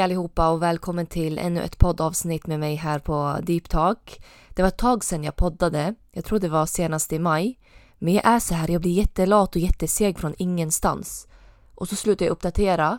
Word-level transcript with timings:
Hej 0.00 0.04
allihopa 0.04 0.48
och 0.48 0.62
välkommen 0.62 1.06
till 1.06 1.38
ännu 1.38 1.62
ett 1.62 1.78
poddavsnitt 1.78 2.46
med 2.46 2.60
mig 2.60 2.74
här 2.74 2.98
på 2.98 3.38
Deep 3.42 3.68
Talk. 3.68 4.22
Det 4.48 4.62
var 4.62 4.68
ett 4.68 4.78
tag 4.78 5.04
sedan 5.04 5.24
jag 5.24 5.36
poddade. 5.36 5.94
Jag 6.10 6.24
tror 6.24 6.38
det 6.38 6.48
var 6.48 6.66
senast 6.66 7.12
i 7.12 7.18
maj. 7.18 7.58
Men 7.98 8.14
jag 8.14 8.26
är 8.26 8.38
så 8.38 8.54
här, 8.54 8.68
jag 8.68 8.80
blir 8.80 8.92
jättelat 8.92 9.56
och 9.56 9.62
jätteseg 9.62 10.18
från 10.18 10.34
ingenstans. 10.38 11.28
Och 11.74 11.88
så 11.88 11.96
slutar 11.96 12.26
jag 12.26 12.32
uppdatera. 12.32 12.98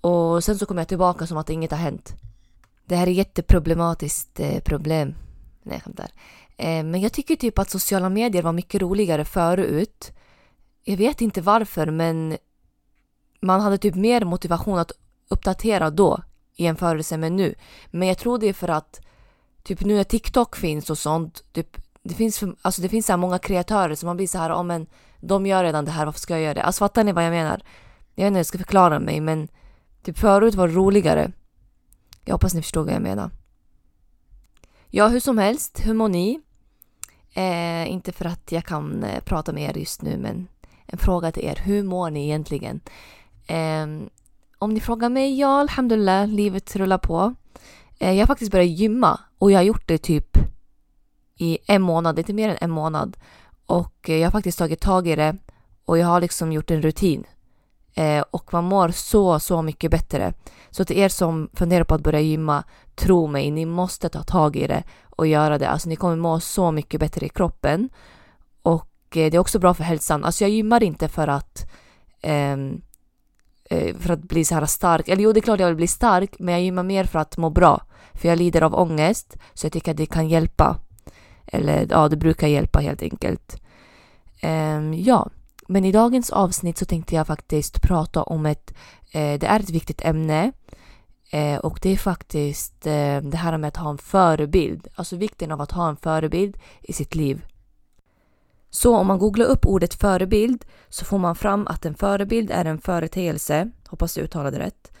Och 0.00 0.44
sen 0.44 0.58
så 0.58 0.66
kommer 0.66 0.80
jag 0.80 0.88
tillbaka 0.88 1.26
som 1.26 1.36
att 1.36 1.50
inget 1.50 1.70
har 1.70 1.78
hänt. 1.78 2.14
Det 2.84 2.96
här 2.96 3.06
är 3.06 3.10
jätteproblematiskt 3.10 4.40
eh, 4.40 4.60
problem. 4.60 5.14
Nej, 5.62 5.74
jag 5.74 5.82
skämtar. 5.82 6.10
Eh, 6.56 6.84
men 6.84 7.00
jag 7.00 7.12
tycker 7.12 7.36
typ 7.36 7.58
att 7.58 7.70
sociala 7.70 8.08
medier 8.08 8.42
var 8.42 8.52
mycket 8.52 8.82
roligare 8.82 9.24
förut. 9.24 10.12
Jag 10.84 10.96
vet 10.96 11.20
inte 11.20 11.40
varför 11.40 11.86
men 11.86 12.36
man 13.40 13.60
hade 13.60 13.78
typ 13.78 13.94
mer 13.94 14.24
motivation 14.24 14.78
att 14.78 14.92
uppdatera 15.32 15.90
då 15.90 16.22
i 16.56 16.64
jämförelse 16.64 17.16
med 17.16 17.32
nu. 17.32 17.54
Men 17.90 18.08
jag 18.08 18.18
tror 18.18 18.38
det 18.38 18.48
är 18.48 18.52
för 18.52 18.68
att 18.68 19.00
typ 19.62 19.84
nu 19.84 19.94
när 19.96 20.04
TikTok 20.04 20.56
finns 20.56 20.90
och 20.90 20.98
sånt, 20.98 21.44
typ, 21.52 21.76
det 22.02 22.14
finns, 22.14 22.42
alltså 22.62 22.82
det 22.82 22.88
finns 22.88 23.06
så 23.06 23.12
här 23.12 23.16
många 23.16 23.38
kreatörer 23.38 23.94
som 23.94 24.06
man 24.06 24.16
blir 24.16 24.26
så 24.26 24.38
här, 24.38 24.54
oh, 24.54 24.62
men 24.62 24.86
de 25.20 25.46
gör 25.46 25.64
redan 25.64 25.84
det 25.84 25.90
här, 25.90 26.04
varför 26.04 26.20
ska 26.20 26.34
jag 26.34 26.42
göra 26.42 26.54
det? 26.54 26.62
Alltså 26.62 26.78
fattar 26.78 27.04
ni 27.04 27.12
vad 27.12 27.24
jag 27.24 27.30
menar? 27.30 27.62
Jag 28.14 28.24
vet 28.24 28.26
inte 28.26 28.34
hur 28.34 28.38
jag 28.38 28.46
ska 28.46 28.58
förklara 28.58 29.00
mig 29.00 29.20
men 29.20 29.48
typ 30.02 30.18
förut 30.18 30.54
var 30.54 30.68
det 30.68 30.74
roligare. 30.74 31.32
Jag 32.24 32.34
hoppas 32.34 32.54
ni 32.54 32.62
förstår 32.62 32.84
vad 32.84 32.94
jag 32.94 33.02
menar. 33.02 33.30
Ja, 34.88 35.08
hur 35.08 35.20
som 35.20 35.38
helst, 35.38 35.80
hur 35.84 35.94
mår 35.94 36.08
ni? 36.08 36.40
Eh, 37.32 37.92
inte 37.92 38.12
för 38.12 38.24
att 38.24 38.52
jag 38.52 38.64
kan 38.64 39.04
eh, 39.04 39.20
prata 39.20 39.52
med 39.52 39.70
er 39.70 39.78
just 39.78 40.02
nu 40.02 40.18
men 40.18 40.48
en 40.86 40.98
fråga 40.98 41.32
till 41.32 41.44
er, 41.44 41.60
hur 41.64 41.82
mår 41.82 42.10
ni 42.10 42.24
egentligen? 42.24 42.80
Eh, 43.46 43.86
om 44.62 44.74
ni 44.74 44.80
frågar 44.80 45.08
mig, 45.08 45.38
ja 45.38 45.60
alhamdulillah, 45.60 46.26
livet 46.26 46.76
rullar 46.76 46.98
på. 46.98 47.34
Eh, 47.98 48.12
jag 48.12 48.22
har 48.22 48.26
faktiskt 48.26 48.52
börjat 48.52 48.68
gymma 48.68 49.20
och 49.38 49.50
jag 49.50 49.58
har 49.58 49.64
gjort 49.64 49.88
det 49.88 49.98
typ 49.98 50.38
i 51.36 51.58
en 51.66 51.82
månad, 51.82 52.18
inte 52.18 52.32
mer 52.32 52.48
än 52.48 52.56
en 52.60 52.70
månad. 52.70 53.16
Och 53.66 54.10
eh, 54.10 54.16
jag 54.16 54.26
har 54.26 54.30
faktiskt 54.30 54.58
tagit 54.58 54.80
tag 54.80 55.08
i 55.08 55.16
det 55.16 55.36
och 55.84 55.98
jag 55.98 56.06
har 56.06 56.20
liksom 56.20 56.52
gjort 56.52 56.70
en 56.70 56.82
rutin. 56.82 57.24
Eh, 57.94 58.24
och 58.30 58.52
man 58.52 58.64
mår 58.64 58.88
så, 58.88 59.40
så 59.40 59.62
mycket 59.62 59.90
bättre. 59.90 60.32
Så 60.70 60.84
till 60.84 60.98
er 60.98 61.08
som 61.08 61.50
funderar 61.54 61.84
på 61.84 61.94
att 61.94 62.02
börja 62.02 62.20
gymma, 62.20 62.64
tro 62.94 63.26
mig, 63.26 63.50
ni 63.50 63.64
måste 63.64 64.08
ta 64.08 64.22
tag 64.22 64.56
i 64.56 64.66
det 64.66 64.82
och 65.02 65.26
göra 65.26 65.58
det. 65.58 65.68
Alltså 65.68 65.88
ni 65.88 65.96
kommer 65.96 66.16
må 66.16 66.40
så 66.40 66.70
mycket 66.70 67.00
bättre 67.00 67.26
i 67.26 67.28
kroppen. 67.28 67.88
Och 68.62 68.88
det 69.10 69.34
är 69.34 69.38
också 69.38 69.58
bra 69.58 69.74
för 69.74 69.84
hälsan. 69.84 70.24
Alltså 70.24 70.44
jag 70.44 70.50
gymmar 70.50 70.82
inte 70.82 71.08
för 71.08 71.28
att 71.28 71.70
um, 72.22 72.30
Eh, 72.30 72.91
Eh, 73.72 73.96
för 73.96 74.12
att 74.12 74.22
bli 74.22 74.44
så 74.44 74.54
här 74.54 74.66
stark. 74.66 75.08
Eller 75.08 75.22
jo, 75.22 75.32
det 75.32 75.40
är 75.40 75.42
klart 75.42 75.60
jag 75.60 75.66
vill 75.66 75.76
bli 75.76 75.86
stark, 75.86 76.38
men 76.38 76.54
jag 76.54 76.62
gymmar 76.62 76.82
mer 76.82 77.04
för 77.04 77.18
att 77.18 77.36
må 77.36 77.50
bra. 77.50 77.82
För 78.14 78.28
jag 78.28 78.38
lider 78.38 78.62
av 78.62 78.74
ångest, 78.74 79.36
så 79.54 79.66
jag 79.66 79.72
tycker 79.72 79.90
att 79.90 79.96
det 79.96 80.06
kan 80.06 80.28
hjälpa. 80.28 80.76
Eller 81.46 81.86
ja, 81.90 82.08
det 82.08 82.16
brukar 82.16 82.48
hjälpa 82.48 82.78
helt 82.78 83.02
enkelt. 83.02 83.62
Um, 84.42 84.94
ja, 84.94 85.28
men 85.66 85.84
i 85.84 85.92
dagens 85.92 86.30
avsnitt 86.30 86.78
så 86.78 86.84
tänkte 86.84 87.14
jag 87.14 87.26
faktiskt 87.26 87.82
prata 87.82 88.22
om 88.22 88.46
ett, 88.46 88.74
eh, 89.12 89.38
det 89.38 89.46
är 89.46 89.60
ett 89.60 89.70
viktigt 89.70 90.04
ämne. 90.04 90.52
Eh, 91.30 91.58
och 91.58 91.78
det 91.82 91.90
är 91.90 91.96
faktiskt 91.96 92.86
eh, 92.86 93.20
det 93.22 93.36
här 93.36 93.58
med 93.58 93.68
att 93.68 93.76
ha 93.76 93.90
en 93.90 93.98
förebild. 93.98 94.88
Alltså 94.94 95.16
vikten 95.16 95.52
av 95.52 95.60
att 95.60 95.72
ha 95.72 95.88
en 95.88 95.96
förebild 95.96 96.56
i 96.82 96.92
sitt 96.92 97.14
liv. 97.14 97.42
Så 98.74 98.96
om 98.96 99.06
man 99.06 99.18
googlar 99.18 99.46
upp 99.46 99.66
ordet 99.66 99.94
förebild 99.94 100.64
så 100.88 101.04
får 101.04 101.18
man 101.18 101.36
fram 101.36 101.66
att 101.66 101.86
en 101.86 101.94
förebild 101.94 102.50
är 102.50 102.64
en 102.64 102.78
företeelse, 102.78 103.70
hoppas 103.88 104.16
jag 104.16 104.24
uttalade 104.24 104.58
rätt, 104.58 104.92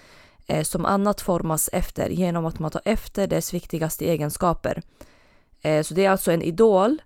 eh, 0.46 0.62
som 0.62 0.84
annat 0.84 1.20
formas 1.20 1.70
efter 1.72 2.08
genom 2.08 2.46
att 2.46 2.58
man 2.58 2.70
tar 2.70 2.82
efter 2.84 3.26
dess 3.26 3.54
viktigaste 3.54 4.04
egenskaper. 4.04 4.82
Eh, 5.60 5.82
så 5.82 5.94
det 5.94 6.04
är 6.04 6.10
alltså 6.10 6.32
en 6.32 6.42
idol 6.42 7.02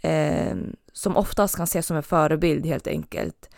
eh, 0.00 0.56
som 0.92 1.16
oftast 1.16 1.56
kan 1.56 1.64
ses 1.64 1.86
som 1.86 1.96
en 1.96 2.02
förebild 2.02 2.66
helt 2.66 2.86
enkelt. 2.86 3.48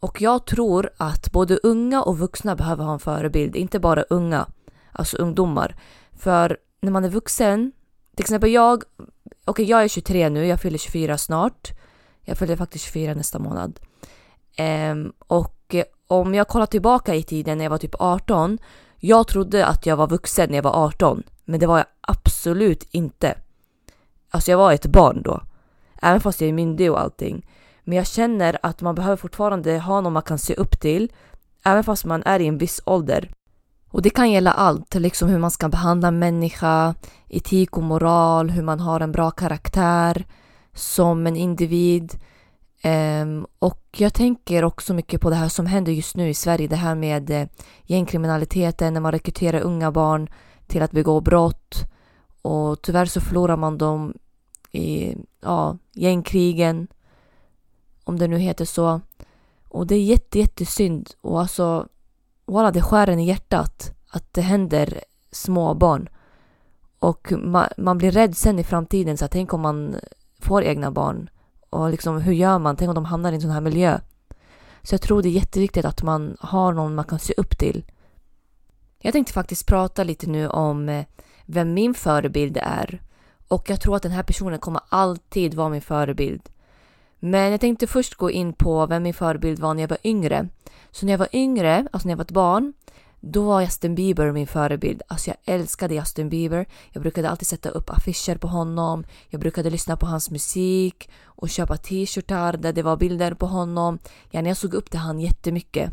Och 0.00 0.22
jag 0.22 0.46
tror 0.46 0.90
att 0.96 1.32
både 1.32 1.58
unga 1.62 2.02
och 2.02 2.18
vuxna 2.18 2.56
behöver 2.56 2.84
ha 2.84 2.92
en 2.92 2.98
förebild, 2.98 3.56
inte 3.56 3.78
bara 3.78 4.02
unga, 4.02 4.46
alltså 4.92 5.16
ungdomar. 5.16 5.76
För 6.12 6.56
när 6.80 6.90
man 6.90 7.04
är 7.04 7.08
vuxen, 7.08 7.72
till 8.16 8.22
exempel 8.22 8.52
jag 8.52 8.84
Okej, 9.44 9.64
jag 9.64 9.84
är 9.84 9.88
23 9.88 10.28
nu, 10.28 10.46
jag 10.46 10.60
fyller 10.60 10.78
24 10.78 11.18
snart. 11.18 11.70
Jag 12.22 12.38
fyller 12.38 12.56
faktiskt 12.56 12.84
24 12.84 13.14
nästa 13.14 13.38
månad. 13.38 13.80
Um, 14.90 15.12
och 15.18 15.74
eh, 15.74 15.84
om 16.06 16.34
jag 16.34 16.48
kollar 16.48 16.66
tillbaka 16.66 17.14
i 17.14 17.22
tiden 17.22 17.58
när 17.58 17.64
jag 17.64 17.70
var 17.70 17.78
typ 17.78 17.94
18. 17.98 18.58
Jag 18.98 19.28
trodde 19.28 19.66
att 19.66 19.86
jag 19.86 19.96
var 19.96 20.08
vuxen 20.08 20.50
när 20.50 20.56
jag 20.56 20.62
var 20.62 20.84
18, 20.86 21.22
men 21.44 21.60
det 21.60 21.66
var 21.66 21.78
jag 21.78 21.86
absolut 22.00 22.88
inte. 22.90 23.38
Alltså 24.30 24.50
jag 24.50 24.58
var 24.58 24.72
ett 24.72 24.86
barn 24.86 25.22
då. 25.22 25.40
Även 26.02 26.20
fast 26.20 26.40
jag 26.40 26.48
är 26.48 26.52
myndig 26.52 26.92
och 26.92 27.00
allting. 27.00 27.46
Men 27.82 27.96
jag 27.96 28.06
känner 28.06 28.58
att 28.62 28.80
man 28.80 28.94
behöver 28.94 29.16
fortfarande 29.16 29.78
ha 29.78 30.00
någon 30.00 30.12
man 30.12 30.22
kan 30.22 30.38
se 30.38 30.54
upp 30.54 30.80
till. 30.80 31.12
Även 31.64 31.84
fast 31.84 32.04
man 32.04 32.22
är 32.22 32.40
i 32.40 32.46
en 32.46 32.58
viss 32.58 32.80
ålder. 32.84 33.30
Och 33.94 34.02
det 34.02 34.10
kan 34.10 34.30
gälla 34.30 34.52
allt, 34.52 34.94
liksom 34.94 35.28
hur 35.28 35.38
man 35.38 35.50
ska 35.50 35.68
behandla 35.68 36.08
en 36.08 36.18
människa, 36.18 36.94
etik 37.28 37.76
och 37.76 37.82
moral, 37.82 38.50
hur 38.50 38.62
man 38.62 38.80
har 38.80 39.00
en 39.00 39.12
bra 39.12 39.30
karaktär 39.30 40.26
som 40.72 41.26
en 41.26 41.36
individ. 41.36 42.12
Um, 42.84 43.46
och 43.58 43.86
jag 43.96 44.14
tänker 44.14 44.64
också 44.64 44.94
mycket 44.94 45.20
på 45.20 45.30
det 45.30 45.36
här 45.36 45.48
som 45.48 45.66
händer 45.66 45.92
just 45.92 46.16
nu 46.16 46.28
i 46.28 46.34
Sverige, 46.34 46.68
det 46.68 46.76
här 46.76 46.94
med 46.94 47.30
eh, 47.30 47.48
gängkriminaliteten, 47.82 48.94
när 48.94 49.00
man 49.00 49.12
rekryterar 49.12 49.60
unga 49.60 49.92
barn 49.92 50.28
till 50.66 50.82
att 50.82 50.92
begå 50.92 51.20
brott. 51.20 51.74
Och 52.42 52.82
tyvärr 52.82 53.06
så 53.06 53.20
förlorar 53.20 53.56
man 53.56 53.78
dem 53.78 54.14
i 54.72 55.16
ja, 55.40 55.78
gängkrigen, 55.92 56.88
om 58.04 58.18
det 58.18 58.28
nu 58.28 58.38
heter 58.38 58.64
så. 58.64 59.00
Och 59.68 59.86
det 59.86 59.94
är 59.94 60.02
jätte, 60.02 60.38
jättesynd. 60.38 61.10
Och 61.20 61.40
alltså, 61.40 61.88
Walla, 62.46 62.70
det 62.70 62.82
skär 62.82 63.08
en 63.08 63.18
i 63.18 63.26
hjärtat 63.26 63.92
att 64.10 64.34
det 64.34 64.40
händer 64.40 65.00
småbarn. 65.32 66.08
Och 66.98 67.32
man, 67.32 67.68
man 67.76 67.98
blir 67.98 68.10
rädd 68.10 68.36
sen 68.36 68.58
i 68.58 68.64
framtiden, 68.64 69.18
så 69.18 69.24
här, 69.24 69.30
tänk 69.30 69.52
om 69.52 69.60
man 69.60 69.96
får 70.38 70.62
egna 70.62 70.90
barn. 70.90 71.30
Och 71.70 71.90
liksom, 71.90 72.20
hur 72.20 72.32
gör 72.32 72.58
man? 72.58 72.76
Tänk 72.76 72.88
om 72.88 72.94
de 72.94 73.04
hamnar 73.04 73.32
i 73.32 73.34
en 73.34 73.40
sån 73.40 73.50
här 73.50 73.60
miljö. 73.60 74.00
Så 74.82 74.94
jag 74.94 75.02
tror 75.02 75.22
det 75.22 75.28
är 75.28 75.30
jätteviktigt 75.30 75.84
att 75.84 76.02
man 76.02 76.36
har 76.40 76.72
någon 76.72 76.94
man 76.94 77.04
kan 77.04 77.18
se 77.18 77.34
upp 77.36 77.58
till. 77.58 77.84
Jag 78.98 79.12
tänkte 79.12 79.32
faktiskt 79.32 79.66
prata 79.66 80.04
lite 80.04 80.30
nu 80.30 80.48
om 80.48 80.88
eh, 80.88 81.04
vem 81.46 81.74
min 81.74 81.94
förebild 81.94 82.58
är. 82.62 83.02
Och 83.48 83.70
jag 83.70 83.80
tror 83.80 83.96
att 83.96 84.02
den 84.02 84.12
här 84.12 84.22
personen 84.22 84.58
kommer 84.58 84.80
alltid 84.88 85.54
vara 85.54 85.68
min 85.68 85.82
förebild. 85.82 86.42
Men 87.26 87.50
jag 87.50 87.60
tänkte 87.60 87.86
först 87.86 88.14
gå 88.14 88.30
in 88.30 88.52
på 88.52 88.86
vem 88.86 89.02
min 89.02 89.14
förebild 89.14 89.58
var 89.58 89.74
när 89.74 89.82
jag 89.82 89.88
var 89.88 89.98
yngre. 90.04 90.48
Så 90.90 91.06
när 91.06 91.12
jag 91.12 91.18
var 91.18 91.28
yngre, 91.32 91.88
alltså 91.92 92.08
när 92.08 92.12
jag 92.12 92.16
var 92.16 92.24
ett 92.24 92.30
barn, 92.30 92.72
då 93.20 93.44
var 93.44 93.60
Justin 93.60 93.94
Bieber 93.94 94.32
min 94.32 94.46
förebild. 94.46 95.02
Alltså 95.08 95.30
jag 95.30 95.54
älskade 95.54 95.94
Justin 95.94 96.28
Bieber. 96.28 96.66
Jag 96.90 97.02
brukade 97.02 97.30
alltid 97.30 97.48
sätta 97.48 97.68
upp 97.68 97.90
affischer 97.90 98.36
på 98.38 98.46
honom. 98.46 99.04
Jag 99.28 99.40
brukade 99.40 99.70
lyssna 99.70 99.96
på 99.96 100.06
hans 100.06 100.30
musik 100.30 101.10
och 101.24 101.50
köpa 101.50 101.76
t-shirtar 101.76 102.56
där 102.56 102.72
det 102.72 102.82
var 102.82 102.96
bilder 102.96 103.34
på 103.34 103.46
honom. 103.46 103.98
Ja, 104.30 104.42
jag 104.42 104.56
såg 104.56 104.74
upp 104.74 104.90
till 104.90 105.00
han 105.00 105.20
jättemycket. 105.20 105.92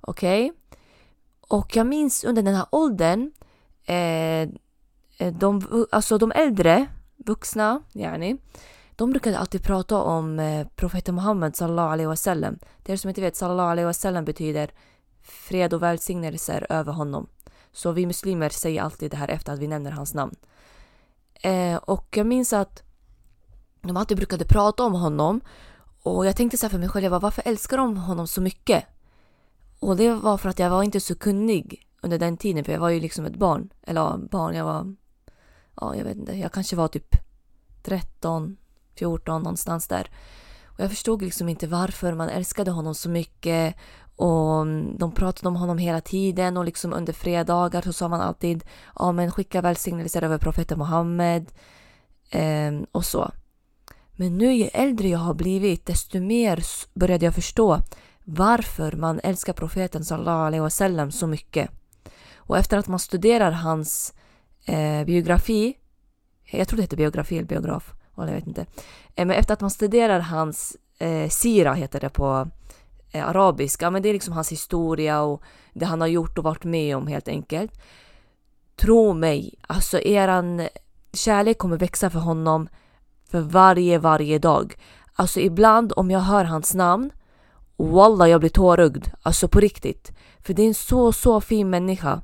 Okej? 0.00 0.44
Okay? 0.44 0.56
Och 1.48 1.76
jag 1.76 1.86
minns 1.86 2.24
under 2.24 2.42
den 2.42 2.54
här 2.54 2.66
åldern, 2.70 3.32
eh, 3.84 3.96
eh 5.18 5.32
de, 5.32 5.86
alltså 5.90 6.18
de 6.18 6.32
äldre 6.32 6.86
vuxna, 7.16 7.82
yani, 7.92 8.38
de 9.00 9.10
brukade 9.10 9.38
alltid 9.38 9.62
prata 9.62 9.96
om 9.96 10.38
eh, 10.38 10.66
profeten 10.76 11.14
Muhammed 11.14 11.56
sallallahu 11.56 11.88
alaihi 11.88 12.06
wasallam. 12.06 12.58
Det 12.82 12.98
som 12.98 13.08
inte 13.08 13.20
vet, 13.20 13.36
sallallahu 13.36 13.68
alaihi 13.68 13.86
wasallam 13.86 14.24
betyder 14.24 14.70
fred 15.22 15.74
och 15.74 15.82
välsignelser 15.82 16.66
över 16.70 16.92
honom. 16.92 17.26
Så 17.72 17.92
vi 17.92 18.06
muslimer 18.06 18.48
säger 18.48 18.82
alltid 18.82 19.10
det 19.10 19.16
här 19.16 19.28
efter 19.28 19.52
att 19.52 19.58
vi 19.58 19.66
nämner 19.66 19.90
hans 19.90 20.14
namn. 20.14 20.36
Eh, 21.34 21.76
och 21.76 22.16
jag 22.16 22.26
minns 22.26 22.52
att 22.52 22.82
de 23.80 23.96
alltid 23.96 24.16
brukade 24.16 24.44
prata 24.44 24.84
om 24.84 24.94
honom 24.94 25.40
och 26.02 26.26
jag 26.26 26.36
tänkte 26.36 26.56
så 26.56 26.66
här 26.66 26.70
för 26.70 26.78
mig 26.78 26.88
själv, 26.88 27.04
jag 27.04 27.12
bara, 27.12 27.18
varför 27.18 27.42
älskar 27.46 27.76
de 27.76 27.96
honom 27.96 28.26
så 28.26 28.40
mycket? 28.40 28.84
Och 29.78 29.96
det 29.96 30.14
var 30.14 30.38
för 30.38 30.48
att 30.48 30.58
jag 30.58 30.70
var 30.70 30.82
inte 30.82 31.00
så 31.00 31.14
kunnig 31.14 31.86
under 32.02 32.18
den 32.18 32.36
tiden, 32.36 32.64
för 32.64 32.72
jag 32.72 32.80
var 32.80 32.90
ju 32.90 33.00
liksom 33.00 33.24
ett 33.24 33.36
barn. 33.36 33.72
Eller 33.82 34.00
ja, 34.00 34.18
barn, 34.30 34.54
jag 34.54 34.64
var... 34.64 34.94
Ja, 35.80 35.96
jag 35.96 36.04
vet 36.04 36.16
inte, 36.16 36.32
jag 36.32 36.52
kanske 36.52 36.76
var 36.76 36.88
typ 36.88 37.16
13, 37.82 38.56
14 39.00 39.42
någonstans 39.42 39.88
där. 39.88 40.10
Och 40.66 40.80
jag 40.80 40.90
förstod 40.90 41.22
liksom 41.22 41.48
inte 41.48 41.66
varför 41.66 42.14
man 42.14 42.28
älskade 42.28 42.70
honom 42.70 42.94
så 42.94 43.08
mycket 43.08 43.76
och 44.16 44.62
mm, 44.62 44.96
de 44.98 45.12
pratade 45.12 45.48
om 45.48 45.56
honom 45.56 45.78
hela 45.78 46.00
tiden 46.00 46.56
och 46.56 46.64
liksom 46.64 46.92
under 46.92 47.12
fredagar 47.12 47.82
så 47.82 47.92
sa 47.92 48.08
man 48.08 48.20
alltid 48.20 48.64
ja 48.98 49.12
men 49.12 49.30
skicka 49.30 49.60
välsignelser 49.60 50.22
över 50.22 50.38
profeten 50.38 50.78
Muhammed 50.78 51.50
ehm, 52.30 52.86
och 52.92 53.04
så. 53.04 53.30
Men 54.12 54.38
nu 54.38 54.52
ju 54.52 54.64
äldre 54.64 55.08
jag 55.08 55.18
har 55.18 55.34
blivit 55.34 55.86
desto 55.86 56.20
mer 56.20 56.64
började 56.94 57.24
jag 57.24 57.34
förstå 57.34 57.78
varför 58.24 58.92
man 58.92 59.20
älskar 59.22 59.52
profeten 59.52 60.04
sallallahu 60.04 60.46
alaihi 60.46 60.60
wasallam 60.60 61.10
så 61.10 61.26
mycket. 61.26 61.70
Och 62.36 62.58
efter 62.58 62.78
att 62.78 62.88
man 62.88 62.98
studerar 62.98 63.50
hans 63.50 64.14
eh, 64.64 65.04
biografi, 65.04 65.76
jag 66.50 66.68
tror 66.68 66.76
det 66.76 66.82
heter 66.82 66.96
biografi 66.96 67.38
eller 67.38 67.48
biograf, 67.48 67.94
jag 68.28 68.34
vet 68.34 68.46
inte. 68.46 68.66
Eh, 69.14 69.26
men 69.26 69.30
efter 69.30 69.54
att 69.54 69.60
man 69.60 69.70
studerar 69.70 70.20
hans 70.20 70.76
eh, 70.98 71.28
sira, 71.28 71.74
heter 71.74 72.00
det 72.00 72.08
på 72.08 72.48
eh, 73.12 73.28
arabiska, 73.28 73.90
men 73.90 74.02
det 74.02 74.08
är 74.08 74.12
liksom 74.12 74.34
hans 74.34 74.52
historia 74.52 75.22
och 75.22 75.42
det 75.72 75.84
han 75.84 76.00
har 76.00 76.08
gjort 76.08 76.38
och 76.38 76.44
varit 76.44 76.64
med 76.64 76.96
om 76.96 77.06
helt 77.06 77.28
enkelt. 77.28 77.72
Tro 78.76 79.12
mig, 79.12 79.54
alltså 79.66 80.00
eran 80.00 80.68
kärlek 81.12 81.58
kommer 81.58 81.76
växa 81.76 82.10
för 82.10 82.18
honom 82.18 82.68
för 83.30 83.40
varje, 83.40 83.98
varje 83.98 84.38
dag. 84.38 84.74
Alltså 85.14 85.40
ibland 85.40 85.92
om 85.96 86.10
jag 86.10 86.20
hör 86.20 86.44
hans 86.44 86.74
namn, 86.74 87.10
wallah 87.76 88.30
jag 88.30 88.40
blir 88.40 88.50
tårögd. 88.50 89.06
Alltså 89.22 89.48
på 89.48 89.60
riktigt. 89.60 90.12
För 90.38 90.54
det 90.54 90.62
är 90.62 90.68
en 90.68 90.74
så, 90.74 91.12
så 91.12 91.40
fin 91.40 91.70
människa. 91.70 92.22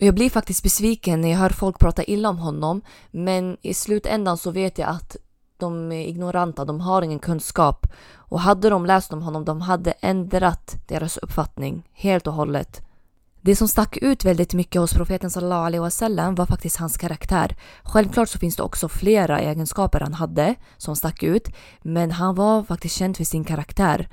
Och 0.00 0.06
jag 0.06 0.14
blir 0.14 0.30
faktiskt 0.30 0.62
besviken 0.62 1.20
när 1.20 1.30
jag 1.30 1.38
hör 1.38 1.50
folk 1.50 1.78
prata 1.78 2.04
illa 2.04 2.28
om 2.28 2.38
honom. 2.38 2.82
Men 3.10 3.56
i 3.62 3.74
slutändan 3.74 4.36
så 4.38 4.50
vet 4.50 4.78
jag 4.78 4.88
att 4.88 5.16
de 5.56 5.92
är 5.92 6.06
ignoranta, 6.06 6.64
de 6.64 6.80
har 6.80 7.02
ingen 7.02 7.18
kunskap. 7.18 7.86
Och 8.14 8.40
hade 8.40 8.70
de 8.70 8.86
läst 8.86 9.12
om 9.12 9.22
honom, 9.22 9.44
de 9.44 9.60
hade 9.60 9.90
ändrat 9.90 10.76
deras 10.88 11.16
uppfattning 11.16 11.88
helt 11.92 12.26
och 12.26 12.32
hållet. 12.32 12.86
Det 13.40 13.56
som 13.56 13.68
stack 13.68 13.96
ut 13.96 14.24
väldigt 14.24 14.54
mycket 14.54 14.80
hos 14.80 14.92
profeten 14.92 15.30
sallallahu 15.30 15.66
alaihi 15.66 15.80
wasallam 15.80 16.34
var 16.34 16.46
faktiskt 16.46 16.76
hans 16.76 16.96
karaktär. 16.96 17.56
Självklart 17.82 18.28
så 18.28 18.38
finns 18.38 18.56
det 18.56 18.62
också 18.62 18.88
flera 18.88 19.40
egenskaper 19.40 20.00
han 20.00 20.14
hade 20.14 20.54
som 20.76 20.96
stack 20.96 21.22
ut, 21.22 21.48
men 21.82 22.10
han 22.10 22.34
var 22.34 22.62
faktiskt 22.62 22.96
känd 22.96 23.16
för 23.16 23.24
sin 23.24 23.44
karaktär. 23.44 24.08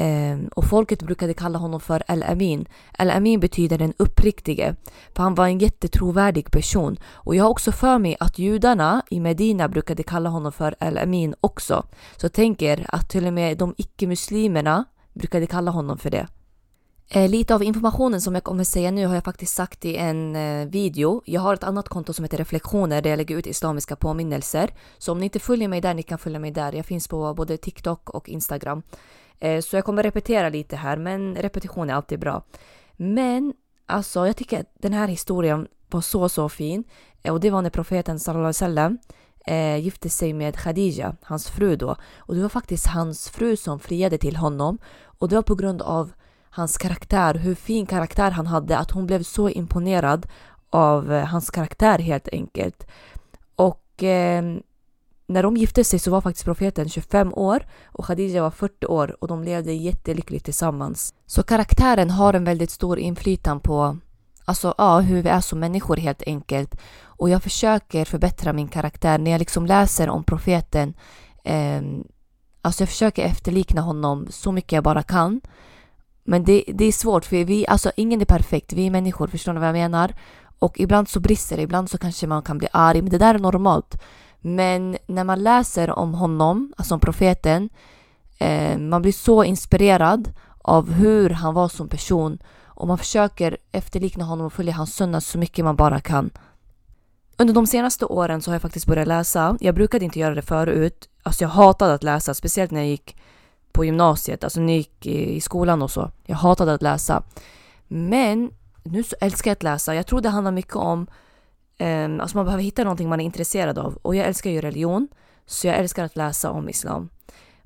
Ehm, 0.00 0.48
och 0.56 0.64
folket 0.64 1.02
brukade 1.02 1.34
kalla 1.34 1.58
honom 1.58 1.80
för 1.80 2.02
Al-Amin. 2.06 2.68
Al-Amin 2.98 3.40
betyder 3.40 3.78
den 3.78 3.94
uppriktige. 3.96 4.74
För 5.14 5.22
han 5.22 5.34
var 5.34 5.46
en 5.46 5.58
jättetrovärdig 5.58 6.50
person. 6.50 6.96
Och 7.06 7.36
jag 7.36 7.44
har 7.44 7.50
också 7.50 7.72
för 7.72 7.98
mig 7.98 8.16
att 8.20 8.38
judarna 8.38 9.02
i 9.10 9.20
Medina 9.20 9.68
brukade 9.68 10.02
kalla 10.02 10.28
honom 10.28 10.52
för 10.52 10.74
Al-Amin 10.78 11.34
också. 11.40 11.86
Så 12.16 12.28
tänk 12.28 12.62
er 12.62 12.86
att 12.88 13.08
till 13.10 13.26
och 13.26 13.32
med 13.32 13.58
de 13.58 13.74
icke-muslimerna 13.76 14.84
brukade 15.14 15.46
kalla 15.46 15.70
honom 15.70 15.98
för 15.98 16.10
det. 16.10 16.26
Eh, 17.10 17.28
lite 17.28 17.54
av 17.54 17.62
informationen 17.62 18.20
som 18.20 18.34
jag 18.34 18.44
kommer 18.44 18.64
säga 18.64 18.90
nu 18.90 19.06
har 19.06 19.14
jag 19.14 19.24
faktiskt 19.24 19.54
sagt 19.54 19.84
i 19.84 19.96
en 19.96 20.36
eh, 20.36 20.68
video. 20.68 21.22
Jag 21.24 21.40
har 21.40 21.54
ett 21.54 21.64
annat 21.64 21.88
konto 21.88 22.12
som 22.12 22.24
heter 22.24 22.38
reflektioner 22.38 23.02
där 23.02 23.10
jag 23.10 23.16
lägger 23.16 23.36
ut 23.36 23.46
islamiska 23.46 23.96
påminnelser. 23.96 24.70
Så 24.98 25.12
om 25.12 25.18
ni 25.18 25.24
inte 25.24 25.38
följer 25.38 25.68
mig 25.68 25.80
där, 25.80 25.94
ni 25.94 26.02
kan 26.02 26.18
följa 26.18 26.38
mig 26.38 26.50
där. 26.50 26.72
Jag 26.72 26.86
finns 26.86 27.08
på 27.08 27.34
både 27.34 27.56
TikTok 27.56 28.10
och 28.10 28.28
Instagram. 28.28 28.82
Eh, 29.40 29.60
så 29.60 29.76
jag 29.76 29.84
kommer 29.84 30.02
repetera 30.02 30.48
lite 30.48 30.76
här, 30.76 30.96
men 30.96 31.36
repetition 31.36 31.90
är 31.90 31.94
alltid 31.94 32.20
bra. 32.20 32.42
Men 32.96 33.54
alltså, 33.86 34.26
jag 34.26 34.36
tycker 34.36 34.60
att 34.60 34.72
den 34.78 34.92
här 34.92 35.08
historien 35.08 35.68
var 35.90 36.00
så, 36.00 36.28
så 36.28 36.48
fin. 36.48 36.84
Eh, 37.22 37.32
och 37.32 37.40
det 37.40 37.50
var 37.50 37.62
när 37.62 37.70
profeten 37.70 38.18
sallallahu 38.18 38.40
alaihi 38.40 38.48
wasallam 38.48 38.98
eh, 39.46 39.76
gifte 39.76 40.08
sig 40.08 40.32
med 40.32 40.56
Khadija, 40.56 41.16
hans 41.22 41.48
fru 41.48 41.76
då. 41.76 41.96
Och 42.16 42.34
det 42.34 42.42
var 42.42 42.48
faktiskt 42.48 42.86
hans 42.86 43.28
fru 43.28 43.56
som 43.56 43.78
friade 43.78 44.18
till 44.18 44.36
honom. 44.36 44.78
Och 45.04 45.28
det 45.28 45.34
var 45.34 45.42
på 45.42 45.54
grund 45.54 45.82
av 45.82 46.12
hans 46.50 46.78
karaktär, 46.78 47.34
hur 47.34 47.54
fin 47.54 47.86
karaktär 47.86 48.30
han 48.30 48.46
hade, 48.46 48.78
att 48.78 48.90
hon 48.90 49.06
blev 49.06 49.22
så 49.22 49.48
imponerad 49.48 50.26
av 50.70 51.12
eh, 51.12 51.24
hans 51.24 51.50
karaktär 51.50 51.98
helt 51.98 52.28
enkelt. 52.28 52.86
Och 53.56 54.02
eh, 54.02 54.42
när 55.28 55.42
de 55.42 55.56
gifte 55.56 55.84
sig 55.84 55.98
så 55.98 56.10
var 56.10 56.20
faktiskt 56.20 56.44
profeten 56.44 56.88
25 56.88 57.34
år 57.34 57.66
och 57.86 58.04
Khadija 58.04 58.42
var 58.42 58.50
40 58.50 58.86
år 58.86 59.16
och 59.20 59.28
de 59.28 59.44
levde 59.44 59.72
jättelyckligt 59.72 60.44
tillsammans. 60.44 61.14
Så 61.26 61.42
karaktären 61.42 62.10
har 62.10 62.34
en 62.34 62.44
väldigt 62.44 62.70
stor 62.70 62.98
inflytande 62.98 63.62
på 63.62 63.98
alltså, 64.44 64.74
ja, 64.78 65.00
hur 65.00 65.22
vi 65.22 65.28
är 65.28 65.40
som 65.40 65.60
människor 65.60 65.96
helt 65.96 66.22
enkelt. 66.26 66.74
Och 67.02 67.30
jag 67.30 67.42
försöker 67.42 68.04
förbättra 68.04 68.52
min 68.52 68.68
karaktär 68.68 69.18
när 69.18 69.30
jag 69.30 69.38
liksom 69.38 69.66
läser 69.66 70.08
om 70.08 70.24
profeten. 70.24 70.94
Eh, 71.44 71.82
alltså 72.62 72.82
jag 72.82 72.88
försöker 72.88 73.22
efterlikna 73.24 73.80
honom 73.80 74.26
så 74.30 74.52
mycket 74.52 74.72
jag 74.72 74.84
bara 74.84 75.02
kan. 75.02 75.40
Men 76.24 76.44
det, 76.44 76.64
det 76.74 76.84
är 76.84 76.92
svårt 76.92 77.24
för 77.24 77.44
vi, 77.44 77.66
alltså 77.66 77.92
ingen 77.96 78.20
är 78.20 78.24
perfekt, 78.24 78.72
vi 78.72 78.86
är 78.86 78.90
människor, 78.90 79.26
förstår 79.26 79.52
ni 79.52 79.60
vad 79.60 79.68
jag 79.68 79.72
menar? 79.72 80.14
Och 80.58 80.80
ibland 80.80 81.08
så 81.08 81.20
brister 81.20 81.56
det, 81.56 81.62
ibland 81.62 81.90
så 81.90 81.98
kanske 81.98 82.26
man 82.26 82.42
kan 82.42 82.58
bli 82.58 82.68
arg, 82.72 83.02
men 83.02 83.10
det 83.10 83.18
där 83.18 83.34
är 83.34 83.38
normalt. 83.38 83.96
Men 84.40 84.96
när 85.06 85.24
man 85.24 85.42
läser 85.42 85.90
om 85.90 86.14
honom, 86.14 86.72
alltså 86.76 86.94
om 86.94 87.00
profeten, 87.00 87.68
eh, 88.38 88.78
man 88.78 89.02
blir 89.02 89.12
så 89.12 89.44
inspirerad 89.44 90.32
av 90.62 90.92
hur 90.92 91.30
han 91.30 91.54
var 91.54 91.68
som 91.68 91.88
person 91.88 92.38
och 92.64 92.88
man 92.88 92.98
försöker 92.98 93.56
efterlikna 93.72 94.24
honom 94.24 94.46
och 94.46 94.52
följa 94.52 94.72
hans 94.72 94.94
sunna 94.94 95.20
så 95.20 95.38
mycket 95.38 95.64
man 95.64 95.76
bara 95.76 96.00
kan. 96.00 96.30
Under 97.36 97.54
de 97.54 97.66
senaste 97.66 98.04
åren 98.04 98.42
så 98.42 98.50
har 98.50 98.54
jag 98.54 98.62
faktiskt 98.62 98.86
börjat 98.86 99.08
läsa. 99.08 99.56
Jag 99.60 99.74
brukade 99.74 100.04
inte 100.04 100.18
göra 100.18 100.34
det 100.34 100.42
förut. 100.42 101.08
Alltså 101.22 101.44
jag 101.44 101.48
hatade 101.48 101.94
att 101.94 102.02
läsa, 102.02 102.34
speciellt 102.34 102.70
när 102.70 102.80
jag 102.80 102.88
gick 102.88 103.16
på 103.72 103.84
gymnasiet, 103.84 104.44
alltså 104.44 104.60
när 104.60 104.72
jag 104.72 104.76
gick 104.76 105.06
i 105.06 105.40
skolan 105.40 105.82
och 105.82 105.90
så. 105.90 106.10
Jag 106.26 106.36
hatade 106.36 106.74
att 106.74 106.82
läsa. 106.82 107.22
Men 107.88 108.50
nu 108.82 109.02
så 109.02 109.16
älskar 109.20 109.50
jag 109.50 109.56
att 109.56 109.62
läsa. 109.62 109.94
Jag 109.94 110.06
tror 110.06 110.20
det 110.20 110.28
handlar 110.28 110.52
mycket 110.52 110.76
om 110.76 111.06
Um, 111.78 112.20
alltså 112.20 112.36
man 112.36 112.44
behöver 112.44 112.64
hitta 112.64 112.84
någonting 112.84 113.08
man 113.08 113.20
är 113.20 113.24
intresserad 113.24 113.78
av. 113.78 113.98
Och 114.02 114.16
jag 114.16 114.26
älskar 114.26 114.50
ju 114.50 114.60
religion, 114.60 115.08
så 115.46 115.66
jag 115.66 115.76
älskar 115.76 116.04
att 116.04 116.16
läsa 116.16 116.50
om 116.50 116.68
islam. 116.68 117.08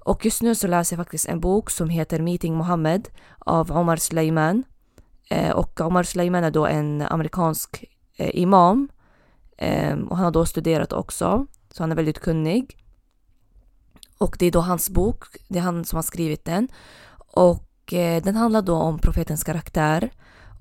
Och 0.05 0.25
just 0.25 0.43
nu 0.43 0.55
så 0.55 0.67
läser 0.67 0.97
jag 0.97 1.05
faktiskt 1.05 1.29
en 1.29 1.41
bok 1.41 1.70
som 1.70 1.88
heter 1.88 2.20
Meeting 2.20 2.55
Mohammed 2.55 3.09
av 3.38 3.73
Omar 3.73 3.97
Suleiman. 3.97 4.64
Uh, 5.35 5.50
och 5.50 5.81
Omar 5.81 6.03
Suleiman 6.03 6.44
är 6.44 6.50
då 6.50 6.67
en 6.67 7.03
amerikansk 7.03 7.85
uh, 8.20 8.31
imam. 8.37 8.88
Um, 9.93 10.09
och 10.09 10.17
han 10.17 10.25
har 10.25 10.32
då 10.32 10.47
studerat 10.47 10.93
också, 10.93 11.47
så 11.70 11.82
han 11.82 11.93
är 11.93 11.97
väldigt 11.97 12.20
kunnig. 12.20 12.76
Och 14.19 14.37
det 14.38 14.47
är 14.47 14.50
då 14.50 14.61
hans 14.61 14.91
bok, 14.91 15.25
det 15.49 15.59
är 15.59 15.62
han 15.62 15.85
som 15.85 15.97
har 15.97 16.03
skrivit 16.03 16.44
den. 16.44 16.69
Och 17.17 17.93
uh, 17.93 18.23
den 18.23 18.37
handlar 18.37 18.62
då 18.62 18.75
om 18.75 18.99
profetens 18.99 19.44
karaktär. 19.44 20.11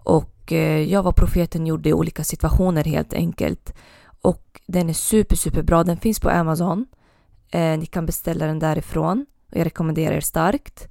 Och 0.03 0.30
Eh, 0.48 0.91
jag 0.91 1.03
vad 1.03 1.15
profeten 1.15 1.67
gjorde 1.67 1.89
i 1.89 1.93
olika 1.93 2.24
situationer 2.24 2.83
helt 2.83 3.13
enkelt. 3.13 3.74
Och 4.21 4.62
den 4.67 4.89
är 4.89 4.93
super, 4.93 5.36
super 5.36 5.62
bra. 5.62 5.83
Den 5.83 5.98
finns 5.98 6.19
på 6.19 6.29
Amazon. 6.29 6.86
Eh, 7.51 7.77
ni 7.77 7.86
kan 7.86 8.05
beställa 8.05 8.45
den 8.45 8.60
därifrån. 8.60 9.25
Och 9.51 9.57
jag 9.57 9.65
rekommenderar 9.65 10.15
er 10.15 10.21
starkt. 10.21 10.88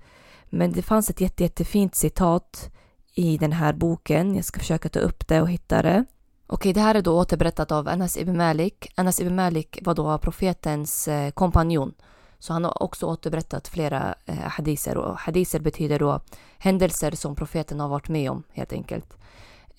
Men 0.51 0.73
det 0.73 0.83
fanns 0.83 1.11
ett 1.11 1.21
jätte, 1.21 1.43
jättefint 1.43 1.95
citat 1.95 2.71
i 3.15 3.39
den 3.39 3.53
här 3.53 3.73
boken. 3.73 4.35
Jag 4.35 4.45
ska 4.45 4.59
försöka 4.59 4.89
ta 4.89 4.99
upp 4.99 5.29
det 5.29 5.41
och 5.43 5.51
hitta 5.51 5.83
det. 5.83 6.05
Okej, 6.47 6.73
det 6.73 6.81
här 6.81 6.95
är 6.95 7.03
då 7.03 7.19
återberättat 7.19 7.73
av 7.73 7.89
Anas 7.89 8.17
ibn 8.17 8.37
Malik. 8.37 8.93
Anas 8.95 9.21
ibn 9.21 9.35
Malik 9.35 9.79
var 9.83 9.95
då 9.95 10.19
profetens 10.19 11.09
eh, 11.09 11.31
kompanjon. 11.31 11.95
Så 12.39 12.53
han 12.53 12.65
har 12.65 12.83
också 12.83 13.07
återberättat 13.07 13.69
flera 13.69 14.15
eh, 14.27 14.35
hadiser 14.35 14.97
och 14.97 15.19
hadiser 15.19 15.61
betyder 15.61 15.99
då 15.99 16.21
händelser 16.59 17.11
som 17.11 17.35
profeten 17.35 17.81
har 17.81 17.89
varit 17.89 18.09
med 18.09 18.31
om 18.31 18.43
helt 18.53 18.73
enkelt. 18.73 19.17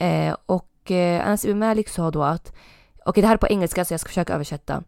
Eh, 0.01 0.36
och 0.46 0.91
eh, 0.91 1.27
Anas 1.27 1.46
ibn 1.46 1.60
Malik 1.60 1.89
sa 1.89 2.12
då 2.12 2.24
att, 2.24 2.48
okej 2.48 3.03
okay, 3.05 3.22
det 3.22 3.27
här 3.27 3.36
är 3.36 3.38
på 3.38 3.48
engelska 3.48 3.86
så 3.86 3.93
jag 3.93 4.00
ska 4.00 4.08
försöka 4.08 4.34
översätta. 4.34 4.84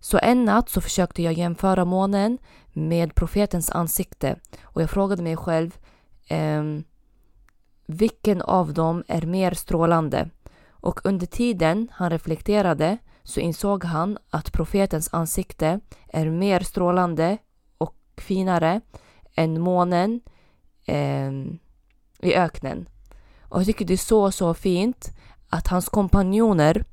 Så 0.00 0.18
en 0.22 0.44
natt 0.44 0.68
så 0.68 0.80
försökte 0.80 1.22
jag 1.22 1.32
jämföra 1.32 1.84
månen 1.84 2.38
med 2.72 3.14
profetens 3.14 3.70
ansikte 3.70 4.36
och 4.62 4.82
jag 4.82 4.90
frågade 4.90 5.22
mig 5.22 5.36
själv 5.36 5.78
eh, 6.28 6.62
vilken 7.86 8.42
av 8.42 8.74
dem 8.74 9.04
är 9.08 9.22
mer 9.22 9.54
strålande? 9.54 10.30
Och 10.68 11.00
under 11.06 11.26
tiden 11.26 11.88
han 11.92 12.10
reflekterade 12.10 12.98
så 13.22 13.40
insåg 13.40 13.84
han 13.84 14.18
att 14.30 14.52
profetens 14.52 15.08
ansikte 15.12 15.80
är 16.08 16.30
mer 16.30 16.60
strålande 16.60 17.38
och 17.78 17.96
finare 18.16 18.80
än 19.34 19.60
månen 19.60 20.20
eh, 20.86 21.32
i 22.20 22.34
öknen. 22.34 22.88
Och 23.48 23.60
jag 23.60 23.66
tycker 23.66 23.84
det 23.84 23.92
är 23.92 23.96
så, 23.96 24.32
så 24.32 24.54
fint 24.54 25.10
att 25.48 25.68
hans 25.68 25.88
kompanjoner 25.88 26.84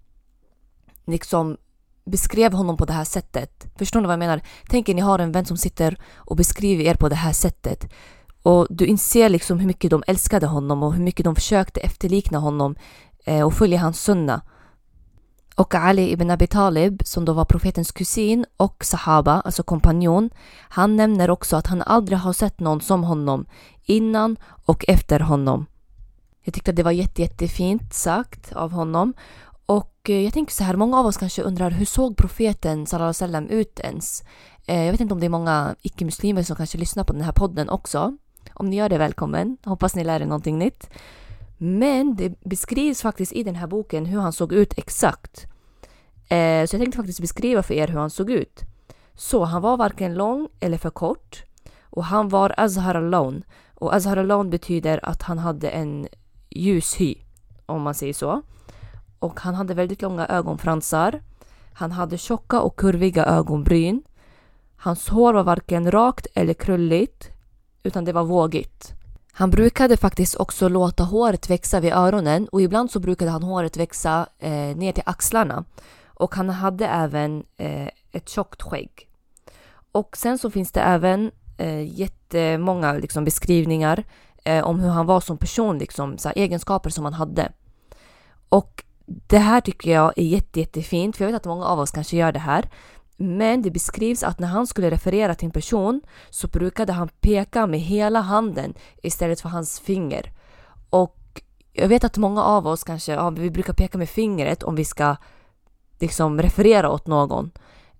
liksom 1.05 1.57
beskrev 2.05 2.53
honom 2.53 2.77
på 2.77 2.85
det 2.85 2.93
här 2.93 3.03
sättet. 3.03 3.65
Förstår 3.75 4.01
ni 4.01 4.07
vad 4.07 4.13
jag 4.13 4.19
menar? 4.19 4.41
Tänk 4.69 4.89
er 4.89 4.93
ni 4.93 5.01
har 5.01 5.19
en 5.19 5.31
vän 5.31 5.45
som 5.45 5.57
sitter 5.57 5.97
och 6.15 6.35
beskriver 6.35 6.83
er 6.83 6.95
på 6.95 7.09
det 7.09 7.15
här 7.15 7.33
sättet. 7.33 7.93
Och 8.43 8.67
du 8.69 8.85
inser 8.85 9.29
liksom 9.29 9.59
hur 9.59 9.67
mycket 9.67 9.91
de 9.91 10.03
älskade 10.07 10.47
honom 10.47 10.83
och 10.83 10.93
hur 10.93 11.03
mycket 11.03 11.23
de 11.23 11.35
försökte 11.35 11.79
efterlikna 11.79 12.39
honom 12.39 12.75
eh, 13.25 13.45
och 13.45 13.53
följa 13.53 13.79
hans 13.79 14.03
sunna. 14.03 14.41
Och 15.55 15.75
Ali 15.75 16.11
ibn 16.11 16.31
Abi 16.31 16.47
Talib, 16.47 17.01
som 17.05 17.25
då 17.25 17.33
var 17.33 17.45
profetens 17.45 17.91
kusin 17.91 18.45
och 18.57 18.85
sahaba, 18.85 19.41
alltså 19.41 19.63
kompanjon, 19.63 20.29
han 20.69 20.95
nämner 20.95 21.29
också 21.29 21.55
att 21.55 21.67
han 21.67 21.81
aldrig 21.81 22.17
har 22.17 22.33
sett 22.33 22.59
någon 22.59 22.81
som 22.81 23.03
honom 23.03 23.45
innan 23.83 24.37
och 24.65 24.85
efter 24.87 25.19
honom. 25.19 25.65
Jag 26.43 26.53
tyckte 26.53 26.71
att 26.71 26.77
det 26.77 26.83
var 26.83 26.91
jätte, 26.91 27.21
jättefint 27.21 27.93
sagt 27.93 28.53
av 28.53 28.71
honom. 28.71 29.13
Och 29.65 30.09
eh, 30.09 30.23
jag 30.23 30.33
tänker 30.33 30.53
så 30.53 30.63
här, 30.63 30.75
många 30.75 30.99
av 30.99 31.05
oss 31.05 31.17
kanske 31.17 31.41
undrar 31.41 31.71
hur 31.71 31.85
såg 31.85 32.17
profeten 32.17 32.85
Salah 32.85 33.11
sallam 33.11 33.47
ut 33.47 33.79
ens? 33.79 34.23
Eh, 34.65 34.83
jag 34.83 34.91
vet 34.91 35.01
inte 35.01 35.13
om 35.13 35.19
det 35.19 35.25
är 35.25 35.29
många 35.29 35.75
icke-muslimer 35.81 36.43
som 36.43 36.55
kanske 36.55 36.77
lyssnar 36.77 37.03
på 37.03 37.13
den 37.13 37.21
här 37.21 37.31
podden 37.31 37.69
också. 37.69 38.17
Om 38.53 38.69
ni 38.69 38.75
gör 38.75 38.89
det, 38.89 38.97
välkommen. 38.97 39.57
Hoppas 39.63 39.95
ni 39.95 40.03
lär 40.03 40.21
er 40.21 40.25
någonting 40.25 40.59
nytt. 40.59 40.89
Men 41.57 42.15
det 42.15 42.39
beskrivs 42.41 43.01
faktiskt 43.01 43.33
i 43.33 43.43
den 43.43 43.55
här 43.55 43.67
boken 43.67 44.05
hur 44.05 44.19
han 44.19 44.33
såg 44.33 44.53
ut 44.53 44.77
exakt. 44.77 45.45
Eh, 46.27 46.65
så 46.65 46.75
jag 46.75 46.81
tänkte 46.81 46.97
faktiskt 46.97 47.21
beskriva 47.21 47.63
för 47.63 47.73
er 47.73 47.87
hur 47.87 47.99
han 47.99 48.09
såg 48.09 48.31
ut. 48.31 48.61
Så 49.15 49.43
han 49.43 49.61
var 49.61 49.77
varken 49.77 50.13
lång 50.13 50.47
eller 50.59 50.77
för 50.77 50.89
kort. 50.89 51.43
Och 51.83 52.05
han 52.05 52.29
var 52.29 52.53
Azhar 52.57 52.95
Alone. 52.95 53.41
Och 53.75 53.95
Azhar 53.95 54.17
Alone 54.17 54.49
betyder 54.49 55.05
att 55.05 55.21
han 55.21 55.39
hade 55.39 55.69
en 55.69 56.07
ljus 56.55 56.95
hy, 56.95 57.15
om 57.65 57.81
man 57.81 57.93
säger 57.93 58.13
så. 58.13 58.41
Och 59.19 59.39
han 59.39 59.55
hade 59.55 59.73
väldigt 59.73 60.01
långa 60.01 60.27
ögonfransar. 60.27 61.21
Han 61.73 61.91
hade 61.91 62.17
tjocka 62.17 62.61
och 62.61 62.75
kurviga 62.75 63.25
ögonbryn. 63.25 64.03
Hans 64.77 65.09
hår 65.09 65.33
var 65.33 65.43
varken 65.43 65.91
rakt 65.91 66.27
eller 66.33 66.53
krulligt, 66.53 67.29
utan 67.83 68.05
det 68.05 68.13
var 68.13 68.23
vågigt. 68.23 68.93
Han 69.31 69.49
brukade 69.49 69.97
faktiskt 69.97 70.35
också 70.35 70.69
låta 70.69 71.03
håret 71.03 71.49
växa 71.49 71.79
vid 71.79 71.93
öronen 71.93 72.47
och 72.47 72.61
ibland 72.61 72.91
så 72.91 72.99
brukade 72.99 73.31
han 73.31 73.43
håret 73.43 73.77
växa 73.77 74.27
eh, 74.39 74.51
ner 74.51 74.91
till 74.91 75.03
axlarna. 75.05 75.65
Och 76.05 76.35
han 76.35 76.49
hade 76.49 76.87
även 76.87 77.43
eh, 77.57 77.87
ett 78.11 78.29
tjockt 78.29 78.61
skägg. 78.61 79.07
Och 79.91 80.17
sen 80.17 80.37
så 80.37 80.49
finns 80.49 80.71
det 80.71 80.81
även 80.81 81.31
eh, 81.57 81.99
jättemånga 81.99 82.93
liksom, 82.93 83.25
beskrivningar 83.25 84.03
eh, 84.43 84.63
om 84.63 84.79
hur 84.79 84.89
han 84.89 85.05
var 85.05 85.19
som 85.19 85.37
person, 85.37 85.77
liksom, 85.77 86.17
så 86.17 86.29
egenskaper 86.29 86.89
som 86.89 87.03
han 87.03 87.13
hade. 87.13 87.51
Och 88.49 88.83
det 89.05 89.37
här 89.37 89.61
tycker 89.61 89.91
jag 89.91 90.13
är 90.15 90.23
jätte, 90.23 90.59
jättefint, 90.59 91.17
för 91.17 91.25
jag 91.25 91.31
vet 91.31 91.41
att 91.41 91.45
många 91.45 91.65
av 91.65 91.79
oss 91.79 91.91
kanske 91.91 92.17
gör 92.17 92.31
det 92.31 92.39
här. 92.39 92.69
Men 93.17 93.61
det 93.61 93.71
beskrivs 93.71 94.23
att 94.23 94.39
när 94.39 94.47
han 94.47 94.67
skulle 94.67 94.91
referera 94.91 95.35
till 95.35 95.45
en 95.45 95.51
person 95.51 96.01
så 96.29 96.47
brukade 96.47 96.93
han 96.93 97.09
peka 97.21 97.67
med 97.67 97.79
hela 97.79 98.21
handen 98.21 98.73
istället 99.03 99.41
för 99.41 99.49
hans 99.49 99.79
finger. 99.79 100.31
Och 100.89 101.41
jag 101.73 101.87
vet 101.87 102.03
att 102.03 102.17
många 102.17 102.43
av 102.43 102.67
oss 102.67 102.83
kanske, 102.83 103.11
ja, 103.11 103.29
vi 103.29 103.51
brukar 103.51 103.73
peka 103.73 103.97
med 103.97 104.09
fingret 104.09 104.63
om 104.63 104.75
vi 104.75 104.85
ska 104.85 105.15
liksom 105.99 106.41
referera 106.41 106.89
åt 106.89 107.07
någon. 107.07 107.51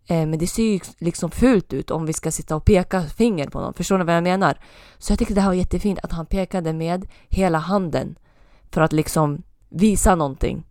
Eh, 0.08 0.26
men 0.26 0.40
det 0.40 0.48
ser 0.48 0.64
ju 0.64 0.80
liksom 0.98 1.32
fult 1.32 1.74
ut 1.74 1.92
om 1.92 2.06
vi 2.06 2.14
ska 2.14 2.32
sitta 2.32 2.56
och 2.56 2.66
peka 2.66 3.02
finger 3.02 3.48
på 3.48 3.62
någon. 3.62 3.74
Förstår 3.74 3.98
ni 3.98 4.04
vad 4.04 4.16
jag 4.16 4.24
menar? 4.24 4.60
Så 4.98 5.12
jag 5.12 5.20
tyckte 5.20 5.34
det 5.34 5.42
här 5.42 5.48
var 5.48 5.56
jättefint 5.56 6.00
att 6.04 6.12
han 6.12 6.26
pekade 6.26 6.74
med 6.74 7.08
hela 7.30 7.58
handen 7.58 8.16
för 8.72 8.82
att 8.82 8.94
liksom 8.94 9.44
visa 9.70 10.16
någonting. 10.16 10.66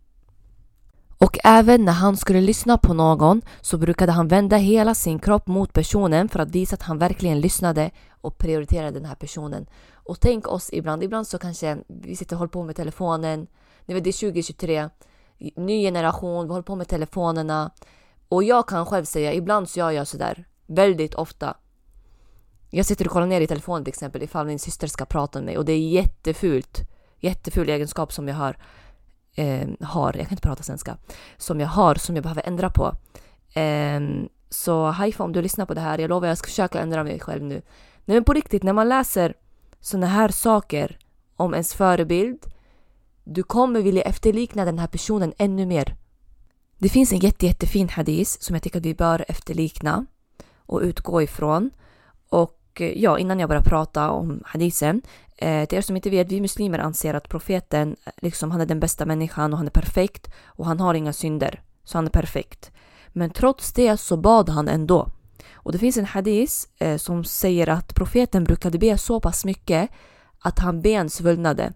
Och 1.17 1.37
även 1.43 1.85
när 1.85 1.93
han 1.93 2.17
skulle 2.17 2.41
lyssna 2.41 2.77
på 2.77 2.93
någon 2.93 3.41
så 3.61 3.77
brukade 3.77 4.11
han 4.11 4.27
vända 4.27 4.57
hela 4.57 4.95
sin 4.95 5.19
kropp 5.19 5.47
mot 5.47 5.73
personen 5.73 6.29
för 6.29 6.39
att 6.39 6.49
visa 6.49 6.73
att 6.73 6.81
han 6.81 6.97
verkligen 6.97 7.41
lyssnade 7.41 7.91
och 8.21 8.37
prioriterade 8.37 8.91
den 8.91 9.05
här 9.05 9.15
personen. 9.15 9.65
Och 9.93 10.19
tänk 10.19 10.47
oss 10.47 10.69
ibland, 10.73 11.03
ibland 11.03 11.27
så 11.27 11.37
kanske 11.37 11.77
vi 11.87 12.15
sitter 12.15 12.35
och 12.35 12.39
håller 12.39 12.49
på 12.49 12.63
med 12.63 12.75
telefonen. 12.75 13.47
Det 13.85 13.93
är 13.93 13.99
2023, 13.99 14.89
ny 15.55 15.81
generation, 15.81 16.45
vi 16.45 16.51
håller 16.51 16.63
på 16.63 16.75
med 16.75 16.87
telefonerna. 16.87 17.71
Och 18.33 18.43
jag 18.43 18.67
kan 18.67 18.85
själv 18.85 19.05
säga, 19.05 19.33
ibland 19.33 19.69
så 19.69 19.79
gör 19.79 19.91
jag 19.91 20.07
sådär. 20.07 20.45
Väldigt 20.67 21.13
ofta. 21.13 21.57
Jag 22.69 22.85
sitter 22.85 23.05
och 23.05 23.11
kollar 23.11 23.27
ner 23.27 23.41
i 23.41 23.47
telefonen 23.47 23.83
till 23.83 23.91
exempel 23.91 24.23
ifall 24.23 24.45
min 24.45 24.59
syster 24.59 24.87
ska 24.87 25.05
prata 25.05 25.39
med 25.39 25.45
mig 25.45 25.57
och 25.57 25.65
det 25.65 25.73
är 25.73 25.89
jättefult. 25.89 26.81
Jätteful 27.19 27.69
egenskap 27.69 28.13
som 28.13 28.27
jag 28.27 28.35
har 28.35 28.57
eh, 29.35 29.67
har, 29.81 30.13
jag 30.13 30.27
kan 30.27 30.33
inte 30.33 30.47
prata 30.47 30.63
svenska, 30.63 30.97
som 31.37 31.59
jag 31.59 31.67
har 31.67 31.95
som 31.95 32.15
jag 32.15 32.23
behöver 32.23 32.47
ändra 32.47 32.69
på. 32.69 32.95
Eh, 33.59 34.01
så 34.49 34.85
Haifa 34.85 35.23
om 35.23 35.31
du 35.31 35.41
lyssnar 35.41 35.65
på 35.65 35.73
det 35.73 35.81
här, 35.81 35.99
jag 35.99 36.09
lovar 36.09 36.27
jag 36.27 36.37
ska 36.37 36.47
försöka 36.47 36.79
ändra 36.79 37.03
mig 37.03 37.19
själv 37.19 37.43
nu. 37.43 37.61
Nej 38.05 38.15
men 38.15 38.23
på 38.23 38.33
riktigt, 38.33 38.63
när 38.63 38.73
man 38.73 38.89
läser 38.89 39.33
sådana 39.79 40.07
här 40.07 40.29
saker 40.29 40.97
om 41.35 41.53
ens 41.53 41.73
förebild, 41.73 42.45
du 43.23 43.43
kommer 43.43 43.81
vilja 43.81 44.03
efterlikna 44.03 44.65
den 44.65 44.79
här 44.79 44.87
personen 44.87 45.33
ännu 45.37 45.65
mer. 45.65 45.95
Det 46.83 46.89
finns 46.89 47.11
en 47.11 47.19
jätte, 47.19 47.45
jättefin 47.45 47.89
hadis 47.89 48.41
som 48.41 48.55
jag 48.55 48.63
tycker 48.63 48.79
att 48.79 48.85
vi 48.85 48.95
bör 48.95 49.25
efterlikna 49.27 50.05
och 50.57 50.81
utgå 50.81 51.21
ifrån. 51.21 51.71
Och 52.29 52.81
eh, 52.81 53.01
ja, 53.01 53.19
innan 53.19 53.39
jag 53.39 53.49
börjar 53.49 53.63
prata 53.63 54.09
om 54.09 54.43
hadisen 54.45 55.01
Eh, 55.37 55.65
till 55.65 55.77
er 55.77 55.81
som 55.81 55.95
inte 55.95 56.09
vet, 56.09 56.31
vi 56.31 56.41
muslimer 56.41 56.79
anser 56.79 57.13
att 57.13 57.29
profeten, 57.29 57.95
eh, 58.05 58.13
liksom 58.21 58.51
han 58.51 58.61
är 58.61 58.65
den 58.65 58.79
bästa 58.79 59.05
människan 59.05 59.53
och 59.53 59.57
han 59.57 59.67
är 59.67 59.71
perfekt 59.71 60.31
och 60.45 60.65
han 60.65 60.79
har 60.79 60.93
inga 60.93 61.13
synder. 61.13 61.61
Så 61.83 61.97
han 61.97 62.05
är 62.05 62.09
perfekt. 62.09 62.71
Men 63.09 63.29
trots 63.29 63.73
det 63.73 63.97
så 63.97 64.17
bad 64.17 64.49
han 64.49 64.67
ändå. 64.67 65.09
Och 65.53 65.71
det 65.71 65.77
finns 65.77 65.97
en 65.97 66.05
hadis 66.05 66.67
eh, 66.79 66.97
som 66.97 67.23
säger 67.23 67.69
att 67.69 67.95
profeten 67.95 68.43
brukade 68.43 68.77
be 68.77 68.97
så 68.97 69.19
pass 69.19 69.45
mycket 69.45 69.89
att 70.39 70.59
han 70.59 70.81
ben 70.81 71.09
svullnade. 71.09 71.73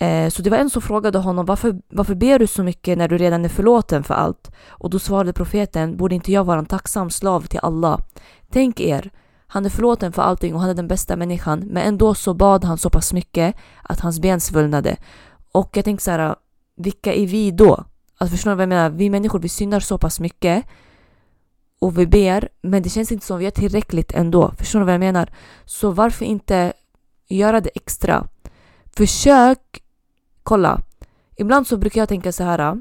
Eh, 0.00 0.28
så 0.28 0.42
det 0.42 0.50
var 0.50 0.58
en 0.58 0.70
som 0.70 0.82
frågade 0.82 1.18
honom 1.18 1.46
varför, 1.46 1.80
varför 1.88 2.14
ber 2.14 2.38
du 2.38 2.46
så 2.46 2.62
mycket 2.62 2.98
när 2.98 3.08
du 3.08 3.18
redan 3.18 3.44
är 3.44 3.48
förlåten 3.48 4.04
för 4.04 4.14
allt? 4.14 4.50
Och 4.68 4.90
då 4.90 4.98
svarade 4.98 5.32
profeten, 5.32 5.96
borde 5.96 6.14
inte 6.14 6.32
jag 6.32 6.44
vara 6.44 6.58
en 6.58 6.66
tacksam 6.66 7.10
slav 7.10 7.40
till 7.40 7.60
Allah? 7.62 7.98
Tänk 8.50 8.80
er, 8.80 9.10
han 9.46 9.66
är 9.66 9.70
förlåten 9.70 10.12
för 10.12 10.22
allting 10.22 10.54
och 10.54 10.60
han 10.60 10.70
är 10.70 10.74
den 10.74 10.88
bästa 10.88 11.16
människan. 11.16 11.58
Men 11.58 11.82
ändå 11.82 12.14
så 12.14 12.34
bad 12.34 12.64
han 12.64 12.78
så 12.78 12.90
pass 12.90 13.12
mycket 13.12 13.56
att 13.82 14.00
hans 14.00 14.20
ben 14.20 14.40
svullnade. 14.40 14.96
Och 15.52 15.76
jag 15.76 15.84
tänker 15.84 16.02
så 16.02 16.10
här, 16.10 16.34
vilka 16.76 17.14
är 17.14 17.26
vi 17.26 17.50
då? 17.50 17.84
Alltså 18.18 18.36
förstår 18.36 18.50
ni 18.50 18.56
vad 18.56 18.62
jag 18.62 18.68
menar? 18.68 18.90
Vi 18.90 19.10
människor, 19.10 19.38
vi 19.38 19.48
syndar 19.48 19.80
så 19.80 19.98
pass 19.98 20.20
mycket 20.20 20.64
och 21.80 21.98
vi 21.98 22.06
ber, 22.06 22.48
men 22.62 22.82
det 22.82 22.88
känns 22.88 23.12
inte 23.12 23.26
som 23.26 23.38
vi 23.38 23.44
gör 23.44 23.50
tillräckligt 23.50 24.12
ändå. 24.12 24.52
Förstår 24.58 24.78
ni 24.78 24.84
vad 24.84 24.94
jag 24.94 25.00
menar? 25.00 25.32
Så 25.64 25.90
varför 25.90 26.24
inte 26.24 26.72
göra 27.28 27.60
det 27.60 27.70
extra? 27.74 28.26
Försök, 28.96 29.82
kolla. 30.42 30.80
Ibland 31.36 31.66
så 31.66 31.76
brukar 31.76 32.00
jag 32.00 32.08
tänka 32.08 32.32
så 32.32 32.44
här. 32.44 32.58
Äh. 32.58 32.74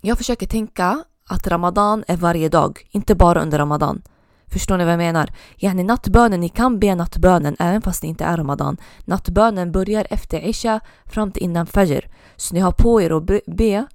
Jag 0.00 0.18
försöker 0.18 0.46
tänka 0.46 1.04
att 1.28 1.46
Ramadan 1.46 2.04
är 2.08 2.16
varje 2.16 2.48
dag, 2.48 2.88
inte 2.90 3.14
bara 3.14 3.42
under 3.42 3.58
Ramadan. 3.58 4.02
Förstår 4.48 4.76
ni 4.78 4.84
vad 4.84 4.92
jag 4.92 4.98
menar? 4.98 5.32
Yani 5.56 5.84
nattbönen, 5.84 6.40
ni 6.40 6.48
kan 6.48 6.78
be 6.78 6.94
nattbönen 6.94 7.56
även 7.58 7.82
fast 7.82 8.00
det 8.00 8.06
inte 8.06 8.24
är 8.24 8.36
Ramadan. 8.36 8.76
Nattbönen 9.04 9.72
börjar 9.72 10.06
efter 10.10 10.40
Isha 10.40 10.80
fram 11.06 11.32
till 11.32 11.42
innan 11.42 11.66
Fajr. 11.66 12.08
Så 12.36 12.54
ni 12.54 12.60
har 12.60 12.72
på 12.72 13.02
er 13.02 13.10
att 13.10 13.44
be, 13.46 13.86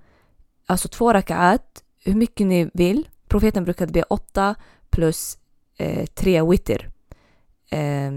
alltså 0.65 0.87
två 0.87 1.13
rakat, 1.13 1.83
hur 2.03 2.15
mycket 2.15 2.47
ni 2.47 2.69
vill. 2.73 3.07
Profeten 3.27 3.63
brukade 3.63 3.93
be 3.93 4.03
åtta 4.03 4.55
plus 4.89 5.37
eh, 5.77 6.05
tre 6.05 6.43
witter. 6.43 6.89
Eh, 7.69 8.11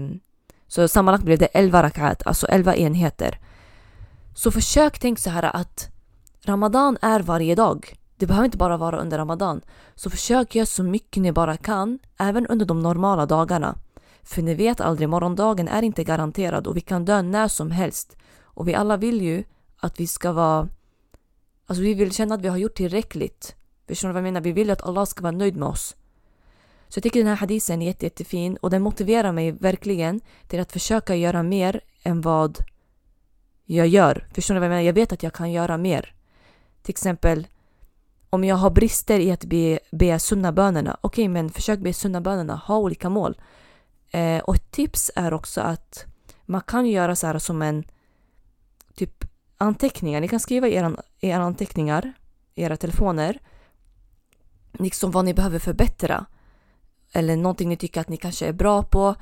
så 0.67 0.87
sammanlagt 0.87 1.23
blev 1.23 1.39
det 1.39 1.45
elva 1.45 1.83
rakat, 1.83 2.27
alltså 2.27 2.47
elva 2.47 2.75
enheter. 2.75 3.39
Så 4.37 4.51
försök 4.51 4.99
tänk 4.99 5.19
så 5.19 5.29
här 5.29 5.55
att 5.55 5.89
Ramadan 6.45 6.97
är 7.01 7.19
varje 7.19 7.55
dag. 7.55 7.95
Det 8.17 8.25
behöver 8.25 8.45
inte 8.45 8.57
bara 8.57 8.77
vara 8.77 8.97
under 8.97 9.17
Ramadan. 9.17 9.61
Så 9.95 10.09
försök 10.09 10.55
göra 10.55 10.65
så 10.65 10.83
mycket 10.83 11.23
ni 11.23 11.31
bara 11.31 11.57
kan, 11.57 11.99
även 12.17 12.47
under 12.47 12.65
de 12.65 12.79
normala 12.79 13.25
dagarna. 13.25 13.75
För 14.23 14.41
ni 14.41 14.53
vet 14.53 14.81
aldrig, 14.81 15.09
morgondagen 15.09 15.67
är 15.67 15.81
inte 15.81 16.03
garanterad 16.03 16.67
och 16.67 16.77
vi 16.77 16.81
kan 16.81 17.05
dö 17.05 17.21
när 17.21 17.47
som 17.47 17.71
helst. 17.71 18.17
Och 18.41 18.67
vi 18.67 18.75
alla 18.75 18.97
vill 18.97 19.21
ju 19.21 19.43
att 19.77 19.99
vi 19.99 20.07
ska 20.07 20.31
vara... 20.31 20.67
Alltså 21.65 21.83
vi 21.83 21.93
vill 21.93 22.11
känna 22.11 22.35
att 22.35 22.41
vi 22.41 22.47
har 22.47 22.57
gjort 22.57 22.75
tillräckligt. 22.75 23.55
Förstår 23.87 24.07
ni 24.07 24.13
vad 24.13 24.19
jag 24.19 24.23
menar? 24.23 24.41
Vi 24.41 24.51
vill 24.51 24.71
att 24.71 24.81
Allah 24.81 25.05
ska 25.05 25.23
vara 25.23 25.31
nöjd 25.31 25.55
med 25.55 25.67
oss. 25.67 25.95
Så 26.87 26.97
jag 26.97 27.03
tycker 27.03 27.19
den 27.19 27.29
här 27.29 27.35
hadisen 27.35 27.81
är 27.81 27.85
jätte, 27.85 28.05
jättefin 28.05 28.57
och 28.61 28.69
den 28.69 28.81
motiverar 28.81 29.31
mig 29.31 29.51
verkligen 29.51 30.21
till 30.47 30.59
att 30.59 30.71
försöka 30.71 31.15
göra 31.15 31.43
mer 31.43 31.81
än 32.03 32.21
vad 32.21 32.63
jag 33.65 33.87
gör. 33.87 34.27
Förstår 34.33 34.53
ni 34.53 34.59
vad 34.59 34.65
jag 34.65 34.71
menar? 34.71 34.83
Jag 34.83 34.93
vet 34.93 35.13
att 35.13 35.23
jag 35.23 35.33
kan 35.33 35.51
göra 35.51 35.77
mer. 35.77 36.13
Till 36.81 36.91
exempel 36.91 37.47
om 38.29 38.43
jag 38.43 38.55
har 38.55 38.69
brister 38.69 39.19
i 39.19 39.31
att 39.31 39.45
be, 39.45 39.79
be 39.91 40.19
sunna 40.19 40.51
bönerna, 40.51 40.97
okej 41.01 41.23
okay, 41.23 41.29
men 41.29 41.49
försök 41.49 41.79
be 41.79 41.93
sunna 41.93 42.21
bönerna, 42.21 42.55
ha 42.55 42.77
olika 42.77 43.09
mål. 43.09 43.41
Eh, 44.11 44.39
och 44.39 44.55
ett 44.55 44.71
tips 44.71 45.11
är 45.15 45.33
också 45.33 45.61
att 45.61 46.05
man 46.45 46.61
kan 46.61 46.87
göra 46.87 47.15
så 47.15 47.27
här 47.27 47.39
som 47.39 47.61
en 47.61 47.83
typ 48.95 49.25
anteckningar. 49.57 50.21
Ni 50.21 50.27
kan 50.27 50.39
skriva 50.39 50.67
i 50.67 50.75
era, 50.75 50.95
era 51.19 51.43
anteckningar, 51.43 52.13
i 52.55 52.63
era 52.63 52.77
telefoner, 52.77 53.39
liksom 54.71 55.11
vad 55.11 55.25
ni 55.25 55.33
behöver 55.33 55.59
förbättra. 55.59 56.25
Eller 57.11 57.35
någonting 57.35 57.69
ni 57.69 57.77
tycker 57.77 58.01
att 58.01 58.09
ni 58.09 58.17
kanske 58.17 58.47
är 58.47 58.53
bra 58.53 58.83
på 58.83 59.15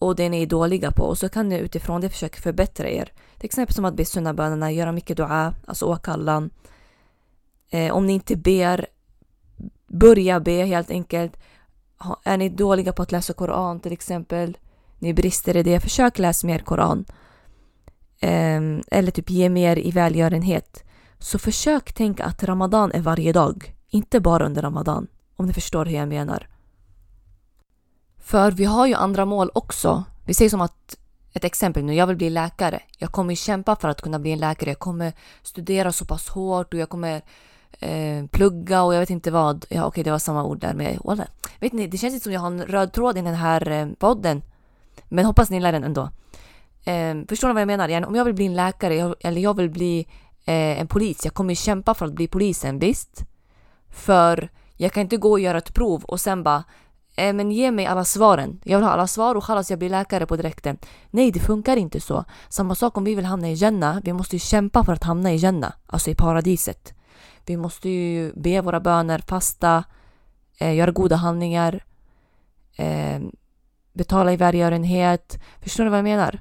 och 0.00 0.16
det 0.16 0.28
ni 0.28 0.42
är 0.42 0.46
dåliga 0.46 0.90
på 0.90 1.02
och 1.02 1.18
så 1.18 1.28
kan 1.28 1.48
ni 1.48 1.58
utifrån 1.58 2.00
det 2.00 2.08
försöka 2.08 2.40
förbättra 2.40 2.88
er. 2.88 3.12
Till 3.38 3.46
exempel 3.46 3.74
som 3.74 3.84
att 3.84 3.94
be 3.94 4.04
sunnabönerna, 4.04 4.72
göra 4.72 4.92
mycket 4.92 5.16
dua, 5.16 5.54
alltså 5.66 5.86
åkallan, 5.86 6.50
Eh, 7.70 7.92
om 7.92 8.06
ni 8.06 8.12
inte 8.12 8.36
ber, 8.36 8.86
börja 9.86 10.40
be 10.40 10.64
helt 10.64 10.90
enkelt. 10.90 11.36
Är 12.24 12.36
ni 12.36 12.48
dåliga 12.48 12.92
på 12.92 13.02
att 13.02 13.12
läsa 13.12 13.32
Koran 13.32 13.80
till 13.80 13.92
exempel, 13.92 14.58
ni 14.98 15.14
brister 15.14 15.56
i 15.56 15.62
det, 15.62 15.80
försök 15.80 16.18
läsa 16.18 16.46
mer 16.46 16.58
Koran. 16.58 17.04
Eh, 18.20 18.60
eller 18.90 19.10
typ 19.10 19.30
ge 19.30 19.48
mer 19.48 19.78
i 19.78 19.90
välgörenhet. 19.90 20.84
Så 21.18 21.38
försök 21.38 21.92
tänka 21.92 22.24
att 22.24 22.44
Ramadan 22.44 22.92
är 22.92 23.00
varje 23.00 23.32
dag, 23.32 23.74
inte 23.88 24.20
bara 24.20 24.46
under 24.46 24.62
Ramadan. 24.62 25.06
Om 25.36 25.46
ni 25.46 25.52
förstår 25.52 25.84
hur 25.84 25.96
jag 25.96 26.08
menar. 26.08 26.46
För 28.20 28.50
vi 28.50 28.64
har 28.64 28.86
ju 28.86 28.94
andra 28.94 29.24
mål 29.24 29.50
också. 29.54 30.04
Vi 30.24 30.34
säger 30.34 30.50
som 30.50 30.60
att 30.60 30.96
ett 31.32 31.44
exempel 31.44 31.84
nu, 31.84 31.94
jag 31.94 32.06
vill 32.06 32.16
bli 32.16 32.30
läkare. 32.30 32.82
Jag 32.98 33.12
kommer 33.12 33.34
kämpa 33.34 33.76
för 33.76 33.88
att 33.88 34.02
kunna 34.02 34.18
bli 34.18 34.32
en 34.32 34.38
läkare. 34.38 34.70
Jag 34.70 34.78
kommer 34.78 35.12
studera 35.42 35.92
så 35.92 36.04
pass 36.04 36.28
hårt 36.28 36.74
och 36.74 36.80
jag 36.80 36.88
kommer 36.88 37.22
eh, 37.72 38.26
plugga 38.30 38.82
och 38.82 38.94
jag 38.94 39.00
vet 39.00 39.10
inte 39.10 39.30
vad. 39.30 39.66
Ja, 39.68 39.84
okej, 39.84 40.04
det 40.04 40.10
var 40.10 40.18
samma 40.18 40.44
ord 40.44 40.58
där 40.58 40.74
med 40.74 40.98
walla. 41.04 41.26
Vet 41.60 41.72
ni, 41.72 41.86
det 41.86 41.98
känns 41.98 42.14
inte 42.14 42.24
som 42.24 42.32
jag 42.32 42.40
har 42.40 42.46
en 42.46 42.62
röd 42.66 42.92
tråd 42.92 43.18
i 43.18 43.22
den 43.22 43.34
här 43.34 43.70
eh, 43.70 43.88
podden. 43.98 44.42
Men 45.08 45.24
hoppas 45.24 45.50
ni 45.50 45.56
gillar 45.56 45.72
den 45.72 45.84
ändå. 45.84 46.10
Eh, 46.84 47.14
förstår 47.28 47.48
ni 47.48 47.54
vad 47.54 47.60
jag 47.60 47.66
menar? 47.66 48.06
Om 48.06 48.14
jag 48.14 48.24
vill 48.24 48.34
bli 48.34 48.46
en 48.46 48.56
läkare 48.56 48.94
jag, 48.94 49.14
eller 49.20 49.40
jag 49.40 49.56
vill 49.56 49.70
bli 49.70 50.06
eh, 50.44 50.80
en 50.80 50.86
polis. 50.86 51.24
Jag 51.24 51.34
kommer 51.34 51.54
kämpa 51.54 51.94
för 51.94 52.06
att 52.06 52.12
bli 52.12 52.28
polisen, 52.28 52.78
visst? 52.78 53.24
För 53.88 54.50
jag 54.76 54.92
kan 54.92 55.00
inte 55.00 55.16
gå 55.16 55.30
och 55.30 55.40
göra 55.40 55.58
ett 55.58 55.74
prov 55.74 56.04
och 56.04 56.20
sen 56.20 56.42
bara 56.42 56.64
Eh, 57.16 57.32
men 57.32 57.50
ge 57.50 57.70
mig 57.70 57.86
alla 57.86 58.04
svaren. 58.04 58.60
Jag 58.64 58.78
vill 58.78 58.84
ha 58.84 58.92
alla 58.92 59.06
svar 59.06 59.34
och 59.34 59.44
chalas 59.44 59.70
jag 59.70 59.78
blir 59.78 59.90
läkare 59.90 60.26
på 60.26 60.36
direkten. 60.36 60.78
Nej, 61.10 61.30
det 61.30 61.40
funkar 61.40 61.76
inte 61.76 62.00
så. 62.00 62.24
Samma 62.48 62.74
sak 62.74 62.96
om 62.96 63.04
vi 63.04 63.14
vill 63.14 63.24
hamna 63.24 63.50
i 63.50 63.54
Jannah. 63.54 64.00
Vi 64.04 64.12
måste 64.12 64.36
ju 64.36 64.40
kämpa 64.40 64.84
för 64.84 64.92
att 64.92 65.04
hamna 65.04 65.32
i 65.32 65.36
Jannah, 65.36 65.72
alltså 65.86 66.10
i 66.10 66.14
paradiset. 66.14 66.94
Vi 67.46 67.56
måste 67.56 67.88
ju 67.88 68.32
be 68.36 68.60
våra 68.60 68.80
böner, 68.80 69.22
fasta, 69.28 69.84
eh, 70.58 70.74
göra 70.74 70.90
goda 70.90 71.16
handlingar, 71.16 71.84
eh, 72.76 73.20
betala 73.92 74.32
i 74.32 74.36
välgörenhet. 74.36 75.38
Förstår 75.60 75.84
ni 75.84 75.90
vad 75.90 75.98
jag 75.98 76.04
menar? 76.04 76.40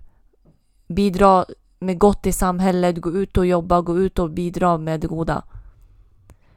Bidra 0.88 1.45
med 1.79 1.99
gott 1.99 2.25
i 2.25 2.31
samhället, 2.31 2.97
gå 2.97 3.11
ut 3.11 3.38
och 3.38 3.45
jobba, 3.45 3.81
gå 3.81 3.99
ut 3.99 4.19
och 4.19 4.29
bidra 4.29 4.77
med 4.77 4.99
det 4.99 5.07
goda. 5.07 5.43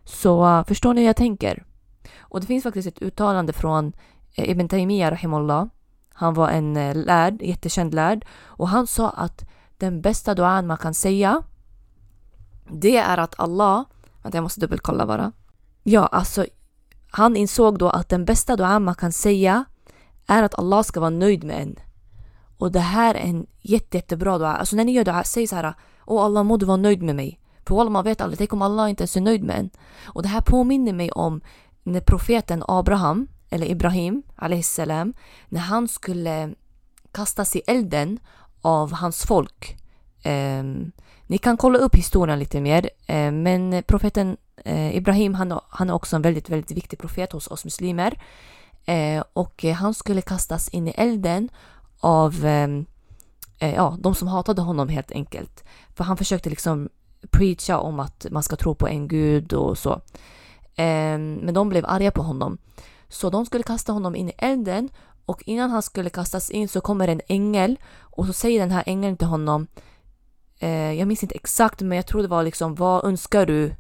Så 0.04 0.46
eh, 0.46 0.64
förstår 0.64 0.94
ni 0.94 1.00
hur 1.00 1.06
jag 1.06 1.16
tänker? 1.16 1.64
Och 2.18 2.40
det 2.40 2.46
finns 2.46 2.62
faktiskt 2.62 2.88
ett 2.88 3.02
uttalande 3.02 3.52
från 3.52 3.92
eh, 4.34 4.50
Ibn 4.50 4.68
Taymiyyah 4.68 5.10
Rahimullah. 5.10 5.66
Han 6.12 6.34
var 6.34 6.48
en 6.48 6.76
eh, 6.76 6.94
lärd, 6.94 7.42
jättekänd 7.42 7.94
lärd. 7.94 8.24
Och 8.44 8.68
han 8.68 8.86
sa 8.86 9.10
att 9.10 9.44
den 9.78 10.00
bästa 10.00 10.34
duan 10.34 10.66
man 10.66 10.78
kan 10.78 10.94
säga 10.94 11.42
det 12.70 12.96
är 12.96 13.18
att 13.18 13.40
Allah 13.40 13.84
Vänta, 14.22 14.36
jag 14.38 14.42
måste 14.42 14.60
dubbelkolla 14.60 15.06
bara. 15.06 15.32
Ja, 15.82 16.06
alltså 16.06 16.46
han 17.10 17.36
insåg 17.36 17.78
då 17.78 17.88
att 17.88 18.08
den 18.08 18.24
bästa 18.24 18.56
Du'an 18.56 18.80
man 18.80 18.94
kan 18.94 19.12
säga 19.12 19.64
är 20.26 20.42
att 20.42 20.58
Allah 20.58 20.82
ska 20.82 21.00
vara 21.00 21.10
nöjd 21.10 21.44
med 21.44 21.62
en. 21.62 21.76
Och 22.58 22.72
det 22.72 22.80
här 22.80 23.14
är 23.14 23.18
en 23.18 23.46
jätte, 23.60 23.96
jättebra 23.96 24.38
dua. 24.38 24.54
Alltså 24.54 24.76
när 24.76 24.84
ni 24.84 24.92
gör 24.92 25.04
dua, 25.04 25.24
säg 25.24 25.46
så 25.46 25.56
här. 25.56 25.74
Åh 26.06 26.24
Allah 26.24 26.44
må 26.44 26.56
du 26.56 26.66
vara 26.66 26.76
nöjd 26.76 27.02
med 27.02 27.16
mig. 27.16 27.40
För 27.66 27.74
Wallah 27.74 27.92
man 27.92 28.04
vet 28.04 28.20
aldrig, 28.20 28.38
tänk 28.38 28.52
om 28.52 28.62
Allah 28.62 28.90
inte 28.90 29.02
ens 29.02 29.16
är 29.16 29.20
nöjd 29.20 29.44
med 29.44 29.58
en. 29.58 29.70
Och 30.04 30.22
det 30.22 30.28
här 30.28 30.40
påminner 30.40 30.92
mig 30.92 31.10
om 31.10 31.40
när 31.82 32.00
profeten 32.00 32.64
Abraham, 32.68 33.28
eller 33.50 33.66
Ibrahim, 33.66 34.22
salam, 34.62 35.14
när 35.48 35.60
han 35.60 35.88
skulle 35.88 36.54
kastas 37.12 37.56
i 37.56 37.62
elden 37.66 38.18
av 38.60 38.92
hans 38.92 39.26
folk. 39.26 39.76
Eh, 40.22 40.62
ni 41.26 41.38
kan 41.38 41.56
kolla 41.56 41.78
upp 41.78 41.94
historien 41.94 42.38
lite 42.38 42.60
mer, 42.60 42.90
eh, 43.06 43.30
men 43.30 43.82
profeten 43.86 44.36
eh, 44.64 44.96
Ibrahim 44.96 45.34
han, 45.34 45.60
han 45.68 45.90
är 45.90 45.94
också 45.94 46.16
en 46.16 46.22
väldigt, 46.22 46.50
väldigt 46.50 46.70
viktig 46.70 46.98
profet 46.98 47.32
hos 47.32 47.48
oss 47.48 47.64
muslimer. 47.64 48.22
Eh, 48.84 49.24
och 49.32 49.64
han 49.64 49.94
skulle 49.94 50.22
kastas 50.22 50.68
in 50.68 50.88
i 50.88 50.90
elden 50.96 51.48
av 52.00 52.44
ehm, 52.44 52.86
eh, 53.58 53.74
ja, 53.74 53.96
de 54.00 54.14
som 54.14 54.28
hatade 54.28 54.62
honom 54.62 54.88
helt 54.88 55.12
enkelt. 55.12 55.64
För 55.94 56.04
han 56.04 56.16
försökte 56.16 56.50
liksom 56.50 56.88
preacha 57.30 57.78
om 57.78 58.00
att 58.00 58.26
man 58.30 58.42
ska 58.42 58.56
tro 58.56 58.74
på 58.74 58.88
en 58.88 59.08
gud 59.08 59.52
och 59.52 59.78
så. 59.78 60.00
Ehm, 60.76 61.34
men 61.34 61.54
de 61.54 61.68
blev 61.68 61.86
arga 61.86 62.10
på 62.10 62.22
honom. 62.22 62.58
Så 63.08 63.30
de 63.30 63.46
skulle 63.46 63.64
kasta 63.64 63.92
honom 63.92 64.16
in 64.16 64.28
i 64.28 64.34
elden 64.38 64.88
och 65.26 65.42
innan 65.46 65.70
han 65.70 65.82
skulle 65.82 66.10
kastas 66.10 66.50
in 66.50 66.68
så 66.68 66.80
kommer 66.80 67.08
en 67.08 67.20
ängel 67.28 67.78
och 68.00 68.26
så 68.26 68.32
säger 68.32 68.60
den 68.60 68.70
här 68.70 68.82
ängeln 68.86 69.16
till 69.16 69.26
honom 69.26 69.66
eh, 70.58 70.92
jag 70.92 71.08
minns 71.08 71.22
inte 71.22 71.34
exakt 71.34 71.80
men 71.80 71.96
jag 71.96 72.06
tror 72.06 72.22
det 72.22 72.28
var 72.28 72.42
liksom 72.42 72.74
vad 72.74 73.04
önskar 73.04 73.46
du 73.46 73.74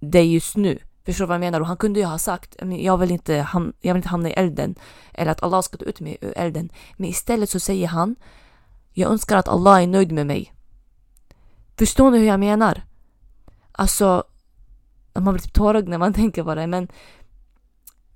dig 0.00 0.34
just 0.34 0.56
nu? 0.56 0.78
Förstår 1.04 1.24
du 1.24 1.28
vad 1.28 1.34
jag 1.34 1.40
menar? 1.40 1.60
Och 1.60 1.66
han 1.66 1.76
kunde 1.76 2.00
ju 2.00 2.06
ha 2.06 2.18
sagt 2.18 2.56
jag 2.78 2.98
vill, 2.98 3.10
inte 3.10 3.36
ham 3.36 3.72
jag 3.80 3.94
vill 3.94 3.98
inte 3.98 4.08
hamna 4.08 4.28
i 4.28 4.32
elden 4.32 4.74
eller 5.14 5.32
att 5.32 5.42
Allah 5.42 5.60
ska 5.60 5.76
ta 5.76 5.84
ut 5.84 6.00
mig 6.00 6.18
ur 6.20 6.32
elden. 6.36 6.70
Men 6.96 7.10
istället 7.10 7.50
så 7.50 7.60
säger 7.60 7.88
han 7.88 8.16
jag 8.92 9.10
önskar 9.10 9.36
att 9.36 9.48
Allah 9.48 9.82
är 9.82 9.86
nöjd 9.86 10.12
med 10.12 10.26
mig. 10.26 10.52
Förstår 11.78 12.10
ni 12.10 12.18
hur 12.18 12.26
jag 12.26 12.40
menar? 12.40 12.82
Alltså, 13.72 14.24
man 15.14 15.34
blir 15.34 15.42
typ 15.42 15.52
tårögd 15.52 15.88
när 15.88 15.98
man 15.98 16.12
tänker 16.20 16.44
på 16.44 16.54
det 16.54 16.66
men 16.66 16.88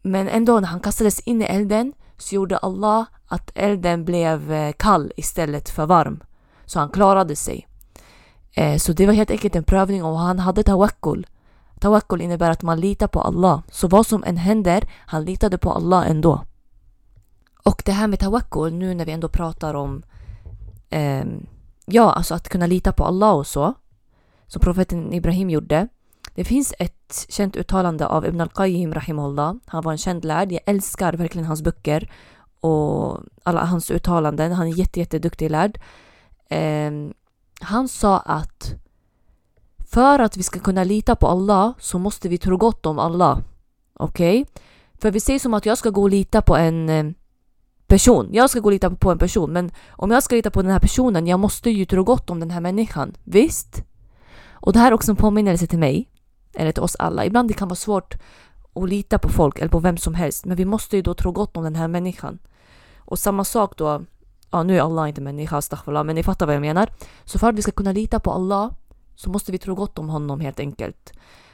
men 0.03 0.29
ändå 0.29 0.61
när 0.61 0.69
han 0.69 0.81
kastades 0.81 1.21
in 1.21 1.43
i 1.43 1.45
elden 1.45 1.93
så 2.19 2.35
gjorde 2.35 2.59
Allah 2.59 3.07
att 3.27 3.51
elden 3.55 4.05
blev 4.05 4.53
eh, 4.53 4.73
kall 4.73 5.13
istället 5.17 5.69
för 5.69 5.87
varm. 5.87 6.23
Så 6.67 6.79
han 6.79 6.91
klarade 6.91 7.37
sig. 7.37 7.69
Eh, 8.53 8.77
så 8.77 8.93
det 8.93 9.07
var 9.07 9.13
helt 9.13 9.31
enkelt 9.31 9.57
en 9.57 9.65
prövning 9.65 10.05
och 10.05 10.19
han 10.19 10.39
hade 10.39 10.63
tawakkul. 10.63 11.27
Tawakkul 11.81 12.21
innebär 12.21 12.51
att 12.51 12.63
man 12.63 12.81
litar 12.81 13.07
på 13.07 13.21
Allah. 13.21 13.63
Så 13.71 13.89
vad 13.89 14.07
som 14.07 14.25
än 14.25 14.37
händer, 14.37 14.89
han 15.07 15.25
litade 15.25 15.59
på 15.59 15.73
Allah 15.73 16.11
ändå. 16.11 16.45
Och 17.65 17.83
det 17.85 17.93
här 17.93 18.07
med 18.07 18.21
tawakkul, 18.21 18.73
nu 18.73 18.95
när 18.95 19.05
vi 19.05 19.13
ändå 19.13 19.29
pratar 19.29 19.75
om 19.75 20.03
eh, 20.91 21.25
ja, 21.87 22.13
alltså 22.13 22.35
att 22.35 22.49
kunna 22.49 22.67
lita 22.67 22.93
på 22.93 23.05
Allah 23.05 23.35
och 23.35 23.47
så, 23.47 23.75
som 24.47 24.61
profeten 24.61 25.13
Ibrahim 25.13 25.51
gjorde. 25.51 25.89
Det 26.37 26.45
finns 26.45 26.75
ett 26.79 27.27
känt 27.29 27.57
uttalande 27.57 28.07
av 28.07 28.27
Ibn 28.27 28.41
al-Qayyim 28.41 28.95
Rahimullah. 28.95 29.55
Han 29.67 29.83
var 29.83 29.93
en 29.93 29.99
känd 29.99 30.25
lärd. 30.25 30.53
Jag 30.53 30.61
älskar 30.67 31.13
verkligen 31.13 31.47
hans 31.47 31.63
böcker 31.63 32.11
och 32.61 33.21
alla 33.43 33.65
hans 33.65 33.91
uttalanden. 33.91 34.53
Han 34.53 34.67
är 34.67 34.79
jätte, 34.79 35.01
jätteduktig 35.01 35.51
lärd. 35.51 35.81
Eh, 36.49 36.91
han 37.61 37.89
sa 37.89 38.19
att 38.19 38.75
för 39.87 40.19
att 40.19 40.37
vi 40.37 40.43
ska 40.43 40.61
kunna 40.61 40.85
lita 40.85 41.17
på 41.17 41.29
Allah 41.29 41.75
så 41.79 41.99
måste 41.99 42.29
vi 42.29 42.39
tro 42.39 42.57
gott 42.57 42.87
om 42.87 42.99
Allah. 42.99 43.39
Okej? 43.95 44.43
Okay? 44.43 44.63
För 45.01 45.11
vi 45.11 45.21
säger 45.21 45.39
som 45.39 45.55
att 45.55 45.67
jag 45.67 45.79
ska 45.79 45.91
gå 45.91 46.03
och 46.03 46.11
lita 46.11 46.43
på 46.43 46.57
en 46.57 46.89
ehm, 46.89 47.15
person. 47.87 48.29
Jag 48.33 48.51
ska 48.51 48.61
gå 48.61 48.69
och 48.69 48.73
lita 48.73 48.91
på 48.91 49.11
en 49.11 49.19
person 49.19 49.53
men 49.53 49.71
om 49.89 50.11
jag 50.11 50.23
ska 50.23 50.37
lita 50.37 50.51
på 50.51 50.63
den 50.63 50.71
här 50.71 50.81
personen, 50.81 51.27
jag 51.27 51.41
måste 51.41 51.71
ju 51.71 51.85
tro 51.85 52.05
gott 52.05 52.31
om 52.31 52.41
den 52.41 52.51
här 52.51 52.61
människan. 52.61 53.17
Visst? 53.25 53.83
Och 54.51 54.73
det 54.73 54.79
här 54.79 54.89
är 54.91 54.95
också 54.95 55.11
en 55.11 55.17
påminnelse 55.17 55.67
till 55.67 55.79
mig, 55.79 56.09
eller 56.57 56.73
till 56.73 56.83
oss 56.83 56.97
alla. 56.99 57.27
Ibland 57.27 57.49
det 57.49 57.55
kan 57.55 57.69
vara 57.69 57.77
svårt 57.77 58.15
att 58.75 58.89
lita 58.89 59.19
på 59.19 59.29
folk 59.29 59.59
eller 59.59 59.69
på 59.69 59.79
vem 59.79 59.97
som 59.97 60.15
helst 60.15 60.45
men 60.45 60.57
vi 60.57 60.65
måste 60.65 60.97
ju 60.97 61.03
då 61.03 61.15
tro 61.15 61.33
gott 61.33 61.57
om 61.57 61.65
den 61.65 61.75
här 61.75 61.89
människan. 61.89 62.39
Och 62.99 63.19
samma 63.19 63.45
sak 63.45 63.77
då 63.77 64.03
ja 64.51 64.63
nu 64.63 64.77
är 64.77 64.83
Allah 64.83 65.09
inte 65.09 65.21
människa, 65.21 65.57
astaghfirullah, 65.57 66.05
men 66.05 66.15
ni 66.15 66.23
fattar 66.23 66.47
vad 66.47 66.55
jag 66.55 66.61
menar. 66.61 66.91
Så 67.25 67.39
för 67.39 67.49
att 67.49 67.55
vi 67.55 67.63
ska 67.63 67.73
kunna 67.73 67.93
lita 67.93 68.21
på 68.21 68.33
Allah 68.33 68.73
så 69.15 69.31
måste 69.31 69.53
vi 69.53 69.59
tro 69.59 69.75
gott 69.75 69.99
om 69.99 70.09
honom 70.09 70.41
helt 70.41 70.61
enkelt. 70.61 71.13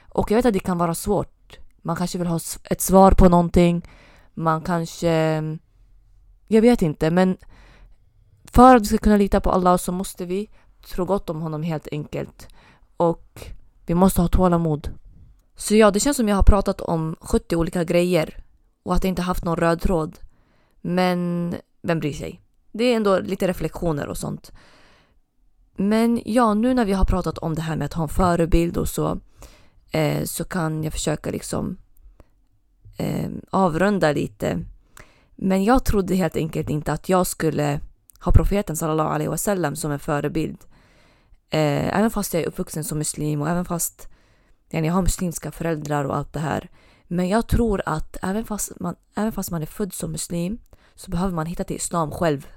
Och 0.09 0.31
jag 0.31 0.35
vet 0.35 0.45
att 0.45 0.53
det 0.53 0.59
kan 0.59 0.77
vara 0.77 0.95
svårt. 0.95 1.59
Man 1.81 1.95
kanske 1.95 2.17
vill 2.17 2.27
ha 2.27 2.39
ett 2.63 2.81
svar 2.81 3.11
på 3.11 3.29
någonting. 3.29 3.87
Man 4.33 4.61
kanske... 4.61 5.11
Jag 6.47 6.61
vet 6.61 6.81
inte, 6.81 7.11
men 7.11 7.37
för 8.43 8.75
att 8.75 8.81
vi 8.81 8.85
ska 8.85 8.97
kunna 8.97 9.17
lita 9.17 9.41
på 9.41 9.51
Allah 9.51 9.77
så 9.77 9.91
måste 9.91 10.25
vi 10.25 10.49
tro 10.85 11.05
gott 11.05 11.29
om 11.29 11.41
honom 11.41 11.63
helt 11.63 11.87
enkelt. 11.91 12.47
Och 12.97 13.47
vi 13.85 13.93
måste 13.93 14.21
ha 14.21 14.27
tålamod. 14.27 14.89
Så 15.55 15.75
ja, 15.75 15.91
det 15.91 15.99
känns 15.99 16.17
som 16.17 16.27
jag 16.27 16.35
har 16.35 16.43
pratat 16.43 16.81
om 16.81 17.15
70 17.19 17.55
olika 17.55 17.83
grejer 17.83 18.43
och 18.83 18.95
att 18.95 19.03
jag 19.03 19.09
inte 19.09 19.21
haft 19.21 19.43
någon 19.43 19.57
röd 19.57 19.81
tråd. 19.81 20.19
Men 20.81 21.55
vem 21.81 21.99
bryr 21.99 22.13
sig? 22.13 22.41
Det 22.71 22.83
är 22.83 22.95
ändå 22.95 23.19
lite 23.19 23.47
reflektioner 23.47 24.07
och 24.07 24.17
sånt. 24.17 24.51
Men 25.75 26.21
ja, 26.25 26.53
nu 26.53 26.73
när 26.73 26.85
vi 26.85 26.93
har 26.93 27.05
pratat 27.05 27.37
om 27.37 27.55
det 27.55 27.61
här 27.61 27.75
med 27.75 27.85
att 27.85 27.93
ha 27.93 28.03
en 28.03 28.09
förebild 28.09 28.77
och 28.77 28.89
så, 28.89 29.19
eh, 29.91 30.23
så 30.23 30.43
kan 30.43 30.83
jag 30.83 30.93
försöka 30.93 31.31
liksom 31.31 31.77
eh, 32.97 33.29
avrunda 33.49 34.11
lite. 34.11 34.59
Men 35.35 35.63
jag 35.63 35.85
trodde 35.85 36.15
helt 36.15 36.35
enkelt 36.35 36.69
inte 36.69 36.93
att 36.93 37.09
jag 37.09 37.27
skulle 37.27 37.79
ha 38.19 38.31
profeten 38.31 38.75
sallallahu 38.75 39.09
alaihi 39.09 39.29
wasallam 39.29 39.75
som 39.75 39.91
en 39.91 39.99
förebild. 39.99 40.57
Eh, 41.53 41.97
även 41.97 42.11
fast 42.11 42.33
jag 42.33 42.43
är 42.43 42.47
uppvuxen 42.47 42.83
som 42.83 42.97
muslim 42.97 43.41
och 43.41 43.49
även 43.49 43.65
fast 43.65 44.07
jag 44.69 44.93
har 44.93 45.01
muslimska 45.01 45.51
föräldrar 45.51 46.05
och 46.05 46.17
allt 46.17 46.33
det 46.33 46.39
här. 46.39 46.69
Men 47.03 47.29
jag 47.29 47.47
tror 47.47 47.81
att 47.85 48.17
även 48.21 48.45
fast 48.45 48.79
man, 48.79 48.95
även 49.15 49.31
fast 49.31 49.51
man 49.51 49.61
är 49.61 49.65
född 49.65 49.93
som 49.93 50.11
muslim 50.11 50.57
så 50.95 51.11
behöver 51.11 51.33
man 51.33 51.45
hitta 51.45 51.63
till 51.63 51.75
islam 51.75 52.11
själv. 52.11 52.47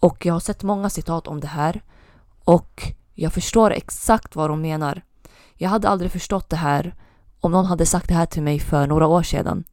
Och 0.00 0.26
jag 0.26 0.32
har 0.32 0.40
sett 0.40 0.62
många 0.62 0.90
citat 0.90 1.26
om 1.26 1.40
det 1.40 1.46
här 1.46 1.82
och 2.44 2.82
jag 3.14 3.32
förstår 3.32 3.70
exakt 3.70 4.36
vad 4.36 4.50
de 4.50 4.60
menar. 4.60 5.02
Jag 5.54 5.70
hade 5.70 5.88
aldrig 5.88 6.12
förstått 6.12 6.50
det 6.50 6.56
här 6.56 6.94
om 7.40 7.52
någon 7.52 7.66
hade 7.66 7.86
sagt 7.86 8.08
det 8.08 8.14
här 8.14 8.26
till 8.26 8.42
mig 8.42 8.60
för 8.60 8.86
några 8.86 9.06
år 9.06 9.22
sedan. 9.22 9.64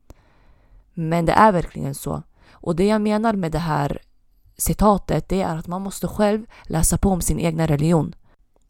Men 0.94 1.26
det 1.26 1.34
är 1.34 1.52
verkligen 1.52 1.96
så. 1.96 2.24
Och 2.52 2.76
det 2.76 2.86
jag 2.86 3.02
menar 3.02 3.34
med 3.34 3.52
det 3.52 3.60
här 3.60 4.02
citatet 4.58 5.30
det 5.30 5.42
är 5.42 5.58
att 5.58 5.68
man 5.68 5.82
måste 5.82 6.08
själv 6.08 6.46
läsa 6.64 6.98
på 6.98 7.10
om 7.10 7.22
sin 7.22 7.40
egna 7.40 7.68
religion. 7.68 8.16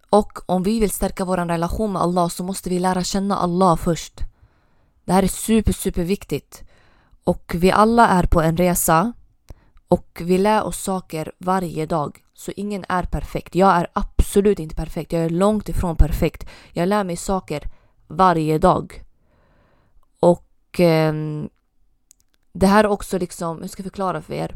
Och 0.09 0.39
om 0.45 0.63
vi 0.63 0.79
vill 0.79 0.91
stärka 0.91 1.25
vår 1.25 1.37
relation 1.37 1.91
med 1.91 2.01
Allah 2.01 2.27
så 2.27 2.43
måste 2.43 2.69
vi 2.69 2.79
lära 2.79 3.03
känna 3.03 3.37
Allah 3.37 3.75
först. 3.75 4.19
Det 5.05 5.13
här 5.13 5.23
är 5.23 5.27
super, 5.27 5.73
super 5.73 6.03
viktigt. 6.03 6.63
Och 7.23 7.55
vi 7.55 7.71
alla 7.71 8.07
är 8.07 8.23
på 8.23 8.41
en 8.41 8.57
resa 8.57 9.13
Och 9.87 10.21
vi 10.23 10.37
lär 10.37 10.63
oss 10.63 10.83
saker 10.83 11.31
varje 11.37 11.85
dag. 11.85 12.23
Så 12.33 12.51
ingen 12.55 12.85
är 12.89 13.03
perfekt. 13.03 13.55
Jag 13.55 13.75
är 13.75 13.87
absolut 13.93 14.59
inte 14.59 14.75
perfekt. 14.75 15.13
Jag 15.13 15.23
är 15.23 15.29
långt 15.29 15.69
ifrån 15.69 15.95
perfekt. 15.95 16.47
Jag 16.73 16.87
lär 16.89 17.03
mig 17.03 17.17
saker 17.17 17.69
varje 18.07 18.57
dag. 18.57 19.03
Och 20.19 20.79
eh, 20.79 21.13
det 22.53 22.67
här 22.67 22.83
är 22.83 22.87
också 22.87 23.17
liksom, 23.17 23.61
hur 23.61 23.67
ska 23.67 23.81
jag 23.81 23.91
förklara 23.91 24.21
för 24.21 24.33
er? 24.33 24.55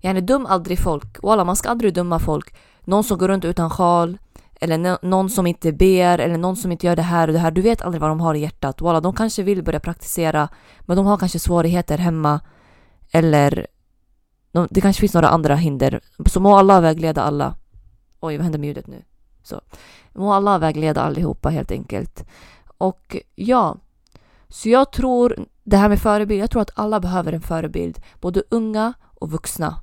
Jag 0.00 0.16
är 0.16 0.20
dum 0.20 0.46
aldrig 0.46 0.78
folk. 0.78 1.22
Walla, 1.22 1.44
man 1.44 1.56
ska 1.56 1.68
aldrig 1.68 1.94
döma 1.94 2.18
folk. 2.18 2.54
Någon 2.80 3.04
som 3.04 3.18
går 3.18 3.28
runt 3.28 3.44
utan 3.44 3.70
sjal, 3.70 4.18
eller 4.62 5.06
någon 5.06 5.30
som 5.30 5.46
inte 5.46 5.72
ber, 5.72 6.18
eller 6.18 6.36
någon 6.36 6.56
som 6.56 6.72
inte 6.72 6.86
gör 6.86 6.96
det 6.96 7.02
här 7.02 7.28
och 7.28 7.32
det 7.32 7.38
här. 7.38 7.50
Du 7.50 7.62
vet 7.62 7.82
aldrig 7.82 8.00
vad 8.00 8.10
de 8.10 8.20
har 8.20 8.34
i 8.34 8.40
hjärtat. 8.40 8.80
Walla, 8.80 9.00
de 9.00 9.14
kanske 9.14 9.42
vill 9.42 9.62
börja 9.62 9.80
praktisera, 9.80 10.48
men 10.80 10.96
de 10.96 11.06
har 11.06 11.16
kanske 11.16 11.38
svårigheter 11.38 11.98
hemma. 11.98 12.40
Eller 13.12 13.66
de, 14.52 14.68
det 14.70 14.80
kanske 14.80 15.00
finns 15.00 15.14
några 15.14 15.28
andra 15.28 15.56
hinder. 15.56 16.00
Så 16.26 16.40
må 16.40 16.56
Allah 16.56 16.80
vägleda 16.80 17.22
alla. 17.22 17.54
Oj, 18.20 18.36
vad 18.36 18.44
hände 18.44 18.58
med 18.58 18.66
ljudet 18.66 18.86
nu? 18.86 19.02
Så. 19.42 19.60
Må 20.12 20.32
Allah 20.32 20.58
vägleda 20.58 21.00
allihopa 21.00 21.48
helt 21.48 21.70
enkelt. 21.70 22.24
Och 22.78 23.16
ja, 23.34 23.76
så 24.48 24.68
jag 24.68 24.92
tror 24.92 25.46
det 25.64 25.76
här 25.76 25.88
med 25.88 25.98
förebild, 25.98 26.42
jag 26.42 26.50
tror 26.50 26.62
att 26.62 26.78
alla 26.78 27.00
behöver 27.00 27.32
en 27.32 27.40
förebild. 27.40 27.98
Både 28.20 28.42
unga 28.50 28.92
och 29.14 29.30
vuxna. 29.30 29.80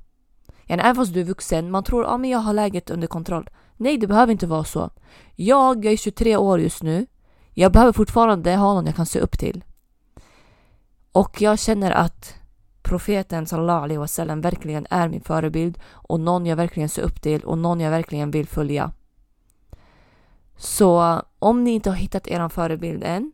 Även 0.66 0.94
fast 0.94 1.14
du 1.14 1.20
är 1.20 1.24
vuxen, 1.24 1.70
man 1.70 1.84
tror 1.84 2.04
att 2.04 2.20
ah, 2.20 2.24
jag 2.24 2.38
har 2.38 2.52
läget 2.52 2.90
under 2.90 3.06
kontroll. 3.06 3.50
Nej, 3.80 3.98
det 3.98 4.06
behöver 4.06 4.32
inte 4.32 4.46
vara 4.46 4.64
så. 4.64 4.90
Jag, 5.36 5.84
jag 5.84 5.92
är 5.92 5.96
23 5.96 6.36
år 6.36 6.60
just 6.60 6.82
nu. 6.82 7.06
Jag 7.54 7.72
behöver 7.72 7.92
fortfarande 7.92 8.56
ha 8.56 8.74
någon 8.74 8.86
jag 8.86 8.96
kan 8.96 9.06
se 9.06 9.20
upp 9.20 9.38
till. 9.38 9.64
Och 11.12 11.42
jag 11.42 11.58
känner 11.58 11.90
att 11.90 12.34
profeten 12.82 13.46
sallallahu 13.46 13.84
alaihi 13.84 13.98
wasallam 13.98 14.40
verkligen 14.40 14.86
är 14.90 15.08
min 15.08 15.20
förebild 15.20 15.78
och 15.88 16.20
någon 16.20 16.46
jag 16.46 16.56
verkligen 16.56 16.88
ser 16.88 17.02
upp 17.02 17.22
till 17.22 17.44
och 17.44 17.58
någon 17.58 17.80
jag 17.80 17.90
verkligen 17.90 18.30
vill 18.30 18.48
följa. 18.48 18.92
Så 20.56 21.22
om 21.38 21.64
ni 21.64 21.70
inte 21.70 21.90
har 21.90 21.96
hittat 21.96 22.28
er 22.28 22.48
förebild 22.48 23.04
än, 23.04 23.32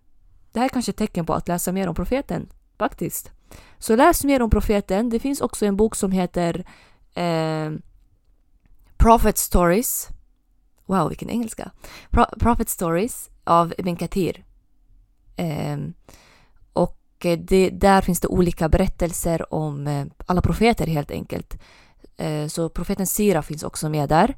det 0.52 0.58
här 0.60 0.64
är 0.64 0.68
kanske 0.70 0.90
ett 0.90 0.96
tecken 0.96 1.26
på 1.26 1.34
att 1.34 1.48
läsa 1.48 1.72
mer 1.72 1.88
om 1.88 1.94
profeten, 1.94 2.48
faktiskt. 2.78 3.30
Så 3.78 3.96
läs 3.96 4.24
mer 4.24 4.42
om 4.42 4.50
profeten. 4.50 5.08
Det 5.10 5.18
finns 5.18 5.40
också 5.40 5.66
en 5.66 5.76
bok 5.76 5.96
som 5.96 6.12
heter 6.12 6.64
eh, 7.14 7.70
Prophet 8.96 9.38
Stories. 9.38 10.08
Wow, 10.86 11.08
vilken 11.08 11.30
engelska! 11.30 11.70
Pro 12.10 12.24
Prophet 12.40 12.68
Stories 12.68 13.30
av 13.44 13.74
Ibn 13.78 13.96
Kathir. 13.96 14.44
Ehm, 15.36 15.94
eh, 16.06 16.14
och 16.72 16.98
det, 17.38 17.70
där 17.70 18.00
finns 18.00 18.20
det 18.20 18.28
olika 18.28 18.68
berättelser 18.68 19.54
om 19.54 19.86
eh, 19.86 20.06
alla 20.26 20.42
profeter 20.42 20.86
helt 20.86 21.10
enkelt. 21.10 21.58
Eh, 22.16 22.46
så 22.46 22.68
profeten 22.68 23.06
Sira 23.06 23.42
finns 23.42 23.62
också 23.62 23.88
med 23.88 24.08
där. 24.08 24.36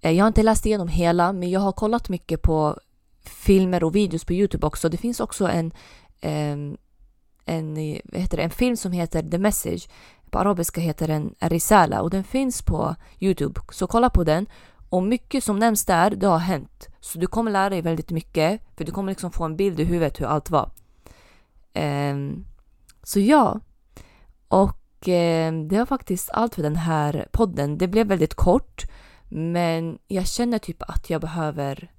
Eh, 0.00 0.10
jag 0.10 0.24
har 0.24 0.28
inte 0.28 0.42
läst 0.42 0.66
igenom 0.66 0.88
hela, 0.88 1.32
men 1.32 1.50
jag 1.50 1.60
har 1.60 1.72
kollat 1.72 2.08
mycket 2.08 2.42
på 2.42 2.78
filmer 3.24 3.84
och 3.84 3.94
videos 3.94 4.24
på 4.24 4.32
Youtube 4.32 4.66
också. 4.66 4.88
Det 4.88 4.96
finns 4.96 5.20
också 5.20 5.48
en, 5.48 5.72
ehm, 6.20 6.76
en, 7.44 7.76
en, 7.76 8.00
heter 8.12 8.36
det, 8.36 8.42
en 8.42 8.50
film 8.50 8.76
som 8.76 8.92
heter 8.92 9.22
The 9.30 9.38
Message. 9.38 9.88
På 10.30 10.38
arabiska 10.38 10.80
heter 10.80 11.08
den 11.08 11.34
Risala 11.40 12.02
och 12.02 12.10
den 12.10 12.24
finns 12.24 12.62
på 12.62 12.94
Youtube. 13.20 13.60
Så 13.70 13.86
kolla 13.86 14.10
på 14.10 14.24
den. 14.24 14.46
Och 14.94 15.02
mycket 15.02 15.44
som 15.44 15.58
nämns 15.58 15.84
där, 15.84 16.10
det 16.10 16.26
har 16.26 16.38
hänt. 16.38 16.88
Så 17.00 17.18
du 17.18 17.26
kommer 17.26 17.50
lära 17.50 17.70
dig 17.70 17.82
väldigt 17.82 18.10
mycket, 18.10 18.60
för 18.76 18.84
du 18.84 18.92
kommer 18.92 19.12
liksom 19.12 19.30
få 19.30 19.44
en 19.44 19.56
bild 19.56 19.80
i 19.80 19.84
huvudet 19.84 20.20
hur 20.20 20.26
allt 20.26 20.50
var. 20.50 20.70
Um, 21.74 22.46
så 23.02 23.20
ja. 23.20 23.60
Och 24.48 25.08
um, 25.08 25.68
det 25.68 25.78
var 25.78 25.86
faktiskt 25.86 26.30
allt 26.30 26.54
för 26.54 26.62
den 26.62 26.76
här 26.76 27.28
podden. 27.32 27.78
Det 27.78 27.88
blev 27.88 28.06
väldigt 28.06 28.34
kort, 28.34 28.82
men 29.28 29.98
jag 30.06 30.26
känner 30.26 30.58
typ 30.58 30.82
att 30.82 31.10
jag 31.10 31.20
behöver 31.20 31.92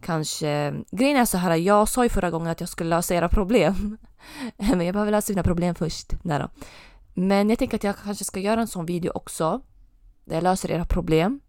kanske... 0.00 0.74
Grejen 0.90 1.16
är 1.16 1.24
så 1.24 1.38
här, 1.38 1.54
jag 1.54 1.88
sa 1.88 2.02
ju 2.02 2.08
förra 2.10 2.30
gången 2.30 2.48
att 2.48 2.60
jag 2.60 2.68
skulle 2.68 2.90
lösa 2.90 3.14
era 3.14 3.28
problem. 3.28 3.98
Men 4.56 4.80
jag 4.80 4.92
behöver 4.92 5.12
lösa 5.12 5.32
mina 5.32 5.42
problem 5.42 5.74
först. 5.74 6.12
Nej 6.22 6.38
då. 6.38 6.48
Men 7.14 7.50
jag 7.50 7.58
tänker 7.58 7.76
att 7.76 7.84
jag 7.84 7.96
kanske 7.96 8.24
ska 8.24 8.40
göra 8.40 8.60
en 8.60 8.68
sån 8.68 8.86
video 8.86 9.12
också. 9.14 9.60
Där 10.24 10.34
jag 10.34 10.42
löser 10.42 10.70
era 10.70 10.84
problem. 10.84 11.40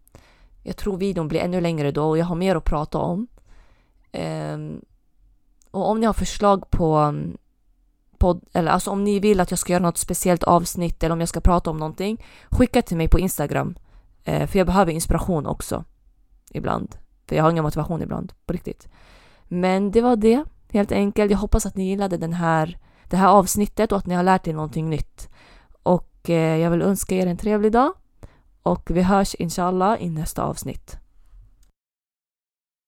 Jag 0.66 0.76
tror 0.76 0.96
videon 0.96 1.28
blir 1.28 1.40
ännu 1.40 1.60
längre 1.60 1.90
då 1.90 2.08
och 2.08 2.18
jag 2.18 2.24
har 2.24 2.36
mer 2.36 2.56
att 2.56 2.64
prata 2.64 2.98
om. 2.98 3.26
Um, 4.12 4.80
och 5.70 5.90
om 5.90 6.00
ni 6.00 6.06
har 6.06 6.12
förslag 6.12 6.70
på, 6.70 6.96
mm, 6.96 7.36
podd 8.18 8.44
eller 8.52 8.70
alltså 8.70 8.90
om 8.90 9.04
ni 9.04 9.20
vill 9.20 9.40
att 9.40 9.50
jag 9.50 9.58
ska 9.58 9.72
göra 9.72 9.82
något 9.82 9.98
speciellt 9.98 10.42
avsnitt 10.42 11.02
eller 11.02 11.12
om 11.12 11.20
jag 11.20 11.28
ska 11.28 11.40
prata 11.40 11.70
om 11.70 11.76
någonting. 11.76 12.24
Skicka 12.50 12.82
till 12.82 12.96
mig 12.96 13.08
på 13.08 13.18
Instagram. 13.18 13.76
Uh, 14.28 14.46
för 14.46 14.58
jag 14.58 14.66
behöver 14.66 14.92
inspiration 14.92 15.46
också. 15.46 15.84
Ibland. 16.50 16.96
För 17.26 17.36
jag 17.36 17.42
har 17.42 17.50
ingen 17.50 17.64
motivation 17.64 18.02
ibland, 18.02 18.32
på 18.46 18.52
riktigt. 18.52 18.88
Men 19.44 19.90
det 19.90 20.00
var 20.00 20.16
det, 20.16 20.44
helt 20.72 20.92
enkelt. 20.92 21.30
Jag 21.30 21.38
hoppas 21.38 21.66
att 21.66 21.76
ni 21.76 21.88
gillade 21.88 22.16
den 22.16 22.32
här, 22.32 22.78
det 23.04 23.16
här 23.16 23.28
avsnittet 23.28 23.92
och 23.92 23.98
att 23.98 24.06
ni 24.06 24.14
har 24.14 24.22
lärt 24.22 24.46
er 24.46 24.54
någonting 24.54 24.90
nytt. 24.90 25.28
Och 25.82 26.30
eh, 26.30 26.56
jag 26.56 26.70
vill 26.70 26.82
önska 26.82 27.14
er 27.14 27.26
en 27.26 27.36
trevlig 27.36 27.72
dag. 27.72 27.92
Och 28.66 28.90
vi 28.90 29.02
hörs 29.02 29.34
inshallah 29.34 30.02
i 30.02 30.10
nästa 30.10 30.42
avsnitt. 30.42 30.98